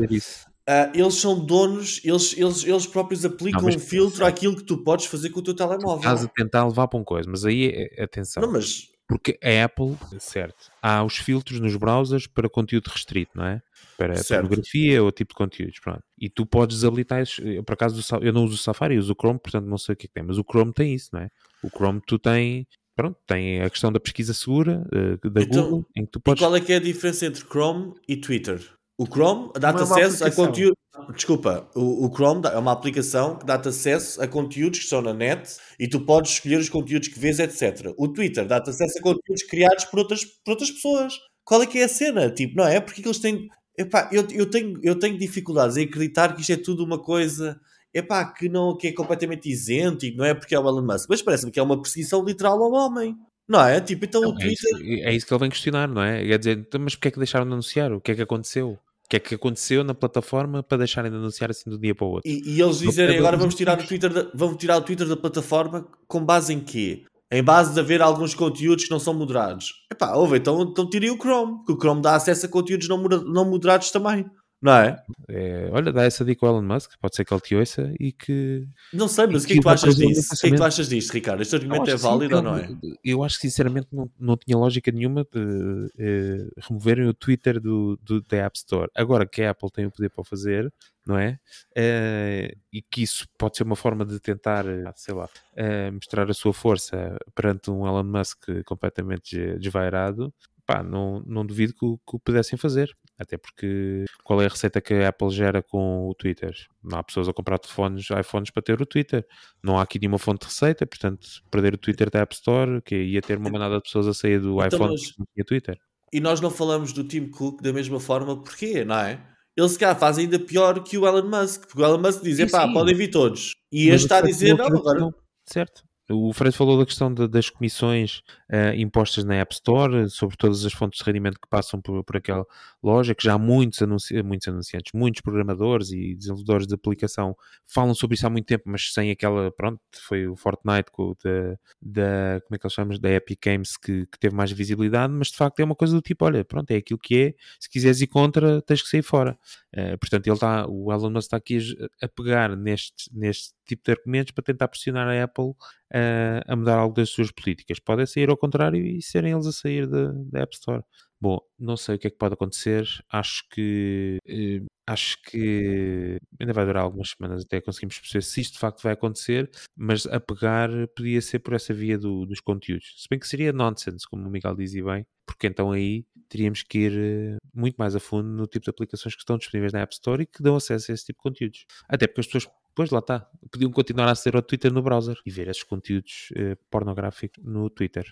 [0.69, 4.77] Uh, eles são donos, eles, eles, eles próprios aplicam não, um filtro àquilo que tu
[4.83, 5.97] podes fazer com o teu telemóvel.
[5.97, 8.43] Estás a tentar levar para um coisa, mas aí é, atenção.
[8.43, 8.87] Não, mas...
[9.07, 13.59] Porque a Apple, certo, há os filtros nos browsers para conteúdo restrito, não é?
[13.97, 14.41] Para certo.
[14.41, 16.03] pornografia ou tipo de conteúdos, pronto.
[16.15, 17.41] E tu podes desabilitar isso.
[17.41, 19.93] Eu, por acaso, eu não uso o Safari, eu uso o Chrome, portanto não sei
[19.93, 21.29] o que, é que tem, mas o Chrome tem isso, não é?
[21.63, 25.85] O Chrome tu tem, pronto, tem a questão da pesquisa segura uh, da então, Google,
[25.97, 26.39] em que tu podes...
[26.39, 28.61] qual é que é a diferença entre Chrome e Twitter?
[28.99, 30.75] O Chrome dá-te é acesso a conteúdo.
[31.15, 35.13] Desculpa, o, o, Chrome é uma aplicação que dá-te acesso a conteúdos que estão na
[35.13, 37.93] net e tu podes escolher os conteúdos que vês, etc.
[37.97, 41.13] O Twitter dá-te acesso a conteúdos criados por outras, por outras pessoas.
[41.45, 42.29] Qual é que é a cena?
[42.29, 42.81] Tipo, não é?
[42.81, 43.47] Porque eles têm.
[43.77, 47.57] Epá, eu, eu, tenho, eu tenho dificuldades em acreditar que isto é tudo uma coisa
[47.93, 51.07] epá, que, não, que é completamente isento e não é porque é o Elon Musk,
[51.07, 53.15] mas parece-me que é uma perseguição literal ao homem.
[53.47, 53.79] Não é?
[53.79, 54.49] Tipo, então não, o Twitter.
[54.49, 56.23] É isso, é isso, que ele vem questionar, não é?
[56.23, 57.91] Quer dizer, então, mas porquê é que deixaram de anunciar?
[57.93, 58.77] O que é que aconteceu?
[59.09, 62.05] Que é que aconteceu na plataforma para deixarem de anunciar assim de um dia para
[62.05, 62.29] o outro.
[62.29, 65.17] E, e eles dizerem agora vamos tirar, o Twitter da, vamos tirar o Twitter da
[65.17, 67.03] plataforma com base em quê?
[67.31, 69.85] Em base de haver alguns conteúdos que não são moderados.
[69.91, 73.01] Epá, ouve, então, então tirem o Chrome, que o Chrome dá acesso a conteúdos não,
[73.01, 74.25] não moderados também.
[74.61, 75.01] Não é?
[75.29, 78.11] É, olha, dá essa dica ao Elon Musk, pode ser que ele te ouça e
[78.11, 78.67] que.
[78.93, 80.33] Não sei, mas o que é que tu achas disso?
[80.33, 81.41] O que é que tu achas disto, Ricardo?
[81.41, 82.69] Este argumento é válido ou não é?
[83.01, 87.97] Eu acho que sinceramente não, não tinha lógica nenhuma de uh, removerem o Twitter do,
[88.03, 88.91] do, da App Store.
[88.93, 90.71] Agora que a Apple tem o poder para o fazer,
[91.07, 91.39] não é?
[91.71, 96.33] Uh, e que isso pode ser uma forma de tentar, sei lá, uh, mostrar a
[96.33, 100.33] sua força perante um Elon Musk completamente desvairado,
[100.65, 102.93] pá, não, não duvido que, que o pudessem fazer.
[103.19, 106.55] Até porque qual é a receita que a Apple gera com o Twitter?
[106.81, 109.27] Não há pessoas a comprar telefones, iPhones para ter o Twitter.
[109.61, 112.95] Não há aqui nenhuma fonte de receita, portanto, perder o Twitter da App Store, que
[112.95, 115.17] ia ter uma manada de pessoas a sair do então, iPhone mas...
[115.17, 115.77] não tinha Twitter.
[116.13, 119.21] E nós não falamos do Tim Cook da mesma forma, porquê, não é?
[119.55, 122.49] Ele se calhar faz ainda pior que o Elon Musk, porque o Elon Musk diz,
[122.49, 123.53] pá, podem vir todos.
[123.69, 125.09] E este está a dizer, não, agora...
[125.45, 125.83] Certo.
[126.11, 130.65] O Fred falou da questão de, das comissões uh, impostas na App Store, sobre todas
[130.65, 132.45] as fontes de rendimento que passam por, por aquela
[132.81, 137.35] loja, que já muitos, anunci muitos anunciantes, muitos programadores e desenvolvedores de aplicação
[137.67, 141.57] falam sobre isso há muito tempo, mas sem aquela, pronto, foi o Fortnite com da,
[141.79, 145.27] da como é que eles chamam, da Epic Games que, que, teve mais visibilidade, mas
[145.27, 148.01] de facto é uma coisa do tipo, olha, pronto, é aquilo que é, se quiseres
[148.01, 149.37] ir contra, tens que sair fora.
[149.75, 151.59] Uh, portanto, ele está, o Elon Musk está aqui
[152.01, 155.53] a, a pegar neste, neste tipo de argumentos para tentar pressionar a Apple
[155.93, 157.79] uh, a mudar algo das suas políticas.
[157.79, 160.83] Pode sair ao contrário e serem eles a sair da, da App Store.
[161.21, 162.87] Bom, não sei o que é que pode acontecer.
[163.11, 168.53] Acho que uh, acho que ainda vai durar algumas semanas até conseguimos perceber se isto
[168.53, 172.95] de facto vai acontecer, mas a pegar podia ser por essa via do, dos conteúdos.
[172.97, 176.79] Se bem que seria nonsense, como o Miguel dizia bem, porque então aí teríamos que
[176.79, 179.93] ir uh, muito mais a fundo no tipo de aplicações que estão disponíveis na App
[179.93, 181.65] Store e que dão acesso a esse tipo de conteúdos.
[181.87, 183.29] Até porque as pessoas Pois lá está.
[183.51, 187.69] Podiam continuar a ser o Twitter no browser e ver esses conteúdos eh, pornográficos no
[187.69, 188.05] Twitter.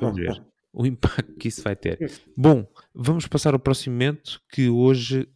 [0.00, 0.42] Vamos ver
[0.72, 1.98] o impacto que isso vai ter.
[2.36, 5.28] Bom, vamos passar ao próximo momento que hoje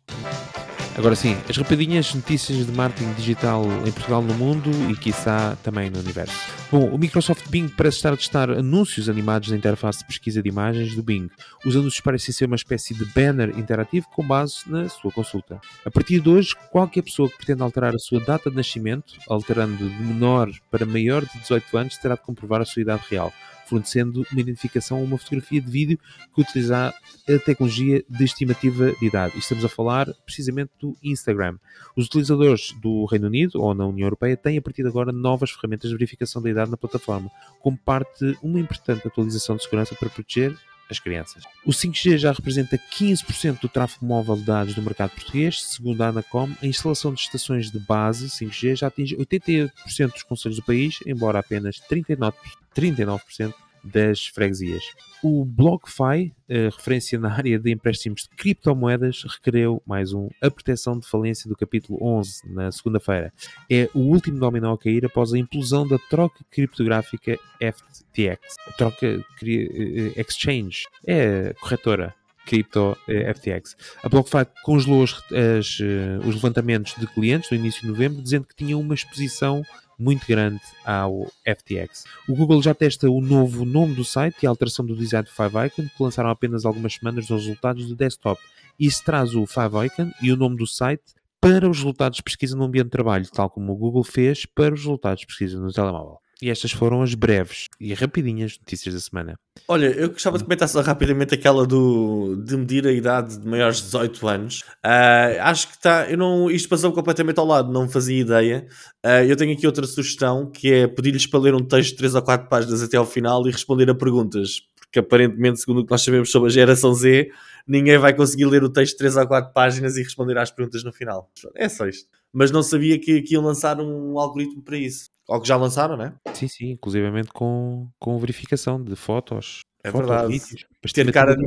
[0.99, 5.88] Agora sim, as rapidinhas notícias de marketing digital em Portugal no mundo e quiçá também
[5.88, 6.36] no universo.
[6.72, 10.49] Bom, o Microsoft Bing parece estar a testar anúncios animados na interface de pesquisa de
[10.49, 11.30] imagens do Bing.
[11.64, 15.61] Os anúncios parecem ser uma espécie de banner interativo com base na sua consulta.
[15.84, 19.76] A partir de hoje, qualquer pessoa que pretenda alterar a sua data de nascimento, alterando
[19.76, 23.32] de menor para maior de 18 anos, terá de comprovar a sua idade real
[23.69, 25.99] fornecendo uma identificação ou uma fotografia de vídeo
[26.35, 26.95] que utilizar
[27.29, 29.37] a tecnologia de estimativa de idade.
[29.37, 31.59] E estamos a falar precisamente do Instagram.
[31.97, 35.51] Os utilizadores do Reino Unido ou na União Europeia têm a partir de agora novas
[35.51, 40.09] ferramentas de verificação da idade na plataforma, como parte uma importante atualização de segurança para
[40.09, 40.57] proteger
[40.91, 41.45] as crianças.
[41.64, 46.09] O 5G já representa 15% do tráfego móvel de dados do mercado português, segundo a
[46.09, 46.51] Anacom.
[46.62, 49.70] A instalação de estações de base 5G já atinge 88%
[50.12, 52.34] dos conselhos do país, embora apenas 39%,
[52.74, 54.85] 39% das freguesias.
[55.22, 61.07] O BlockFi, referência na área de empréstimos de criptomoedas, requereu mais um a proteção de
[61.07, 63.33] falência do capítulo 11 na segunda-feira.
[63.70, 68.57] É o último dominó a cair após a implosão da troca criptográfica FTX.
[68.68, 72.14] A troca eh, eh, Exchange é corretora
[72.49, 73.76] Crypto eh, FTX.
[74.03, 75.78] A BlockFi congelou as, as,
[76.26, 79.62] os levantamentos de clientes no início de novembro, dizendo que tinha uma exposição
[79.99, 82.05] muito grande ao FTX.
[82.28, 85.32] O Google já testa o novo nome do site e a alteração do design do
[85.32, 88.40] Five Icon, que lançaram apenas algumas semanas nos resultados do desktop.
[88.78, 91.03] Isso traz o Five Icon e o nome do site
[91.40, 94.74] para os resultados de pesquisa no ambiente de trabalho, tal como o Google fez para
[94.74, 96.18] os resultados de pesquisa no telemóvel.
[96.41, 99.34] E estas foram as breves e rapidinhas notícias da semana.
[99.66, 103.78] Olha, eu gostava de comentar só rapidamente aquela do, de medir a idade de maiores
[103.78, 104.61] de 18 anos.
[104.84, 106.09] Uh, acho que está.
[106.09, 108.66] Eu não, isto passou completamente ao lado, não fazia ideia.
[109.05, 112.14] Uh, eu tenho aqui outra sugestão que é pedir-lhes para ler um texto de 3
[112.14, 114.62] ou 4 páginas até ao final e responder a perguntas.
[114.80, 117.30] Porque aparentemente, segundo o que nós sabemos sobre a geração Z,
[117.66, 120.84] ninguém vai conseguir ler o texto de 3 ou 4 páginas e responder às perguntas
[120.84, 121.28] no final.
[121.57, 122.09] É só isto.
[122.32, 125.11] Mas não sabia que, que iam lançar um algoritmo para isso.
[125.29, 126.14] Ou que já lançaram, né?
[126.33, 129.61] Sim, sim, inclusivamente com, com verificação de fotos.
[129.85, 130.33] É fotos, verdade.
[130.33, 131.45] Vídeos, ter, cara de,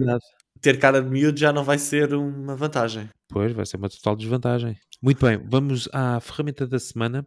[0.61, 3.09] ter cara de miúdo já não vai ser uma vantagem.
[3.27, 4.77] Pois, vai ser uma total desvantagem.
[5.01, 7.25] Muito bem, vamos à ferramenta da semana.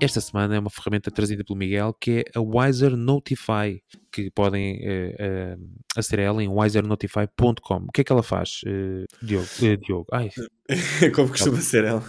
[0.00, 3.82] Esta semana é uma ferramenta trazida pelo Miguel que é a Wiser Notify,
[4.12, 7.76] que podem uh, uh, aceder a ela em wisernotify.com.
[7.76, 9.46] O que é que ela faz, uh, Diogo?
[9.84, 10.06] Diogo.
[10.12, 10.30] Ai.
[11.14, 12.02] Como costuma ser ela.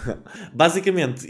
[0.54, 1.26] Basicamente,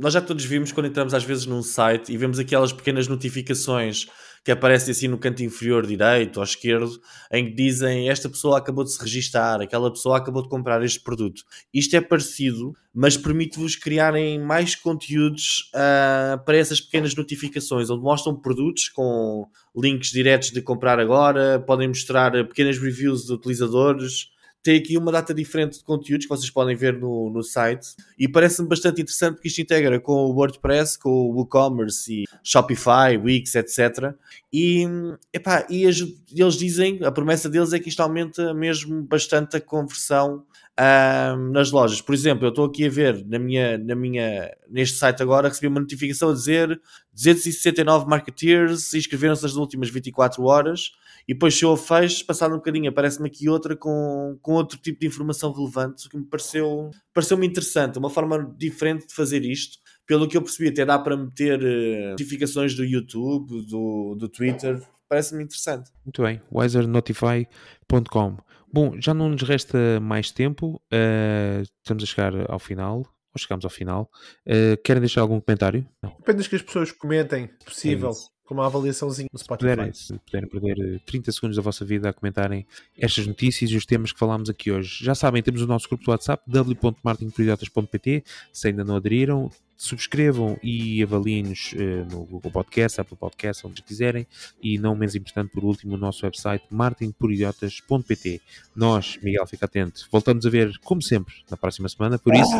[0.00, 4.08] nós já todos vimos quando entramos às vezes num site e vemos aquelas pequenas notificações
[4.44, 7.00] que aparecem assim no canto inferior direito ou esquerdo,
[7.32, 11.00] em que dizem esta pessoa acabou de se registar, aquela pessoa acabou de comprar este
[11.00, 11.42] produto.
[11.72, 18.36] Isto é parecido, mas permite-vos criarem mais conteúdos uh, para essas pequenas notificações, onde mostram
[18.36, 24.33] produtos com links diretos de comprar agora, podem mostrar pequenas reviews de utilizadores.
[24.64, 28.26] Tem aqui uma data diferente de conteúdos que vocês podem ver no, no site e
[28.26, 33.54] parece-me bastante interessante porque isto integra com o WordPress, com o WooCommerce e Shopify, Wix,
[33.56, 34.14] etc.
[34.50, 34.86] E,
[35.34, 40.42] epá, e eles dizem, a promessa deles é que isto aumenta mesmo bastante a conversão
[40.80, 42.00] um, nas lojas.
[42.00, 45.66] Por exemplo, eu estou aqui a ver na minha, na minha, neste site agora, recebi
[45.66, 46.80] uma notificação a dizer
[47.12, 50.92] 269 marketeers inscreveram-se nas últimas 24 horas
[51.26, 54.78] e depois se eu a fecho, passado um bocadinho, aparece-me aqui outra com, com outro
[54.78, 59.44] tipo de informação relevante, o que me pareceu, pareceu-me interessante, uma forma diferente de fazer
[59.44, 59.78] isto.
[60.06, 64.82] Pelo que eu percebi, até dá para meter uh, notificações do YouTube, do, do Twitter,
[65.08, 65.90] parece-me interessante.
[66.04, 68.36] Muito bem, wisernotify.com.
[68.70, 73.64] Bom, já não nos resta mais tempo, uh, estamos a chegar ao final, ou chegamos
[73.64, 74.10] ao final.
[74.46, 75.88] Uh, querem deixar algum comentário?
[76.02, 76.10] Não.
[76.18, 78.10] Apenas que as pessoas comentem, se possível.
[78.10, 79.70] É com uma avaliaçãozinha no Spotify.
[79.70, 82.66] Puderem, se puderem perder 30 segundos da vossa vida a comentarem
[82.96, 85.04] estas notícias e os temas que falámos aqui hoje.
[85.04, 88.24] Já sabem, temos o nosso grupo do WhatsApp, w.martinperidiotas.pt.
[88.52, 94.26] Se ainda não aderiram, subscrevam e avaliem-nos uh, no Google Podcast, Apple Podcast, onde quiserem.
[94.62, 98.40] E não menos importante, por último, o nosso website martinperidiotas.pt.
[98.76, 102.18] Nós, Miguel, fica atento, voltamos a ver, como sempre, na próxima semana.
[102.18, 102.52] Por isso,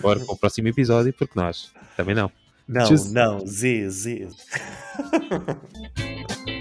[0.00, 2.45] bora para o próximo episódio, porque nós também não.
[2.68, 3.12] Não, Just...
[3.12, 4.28] não, Z, Z.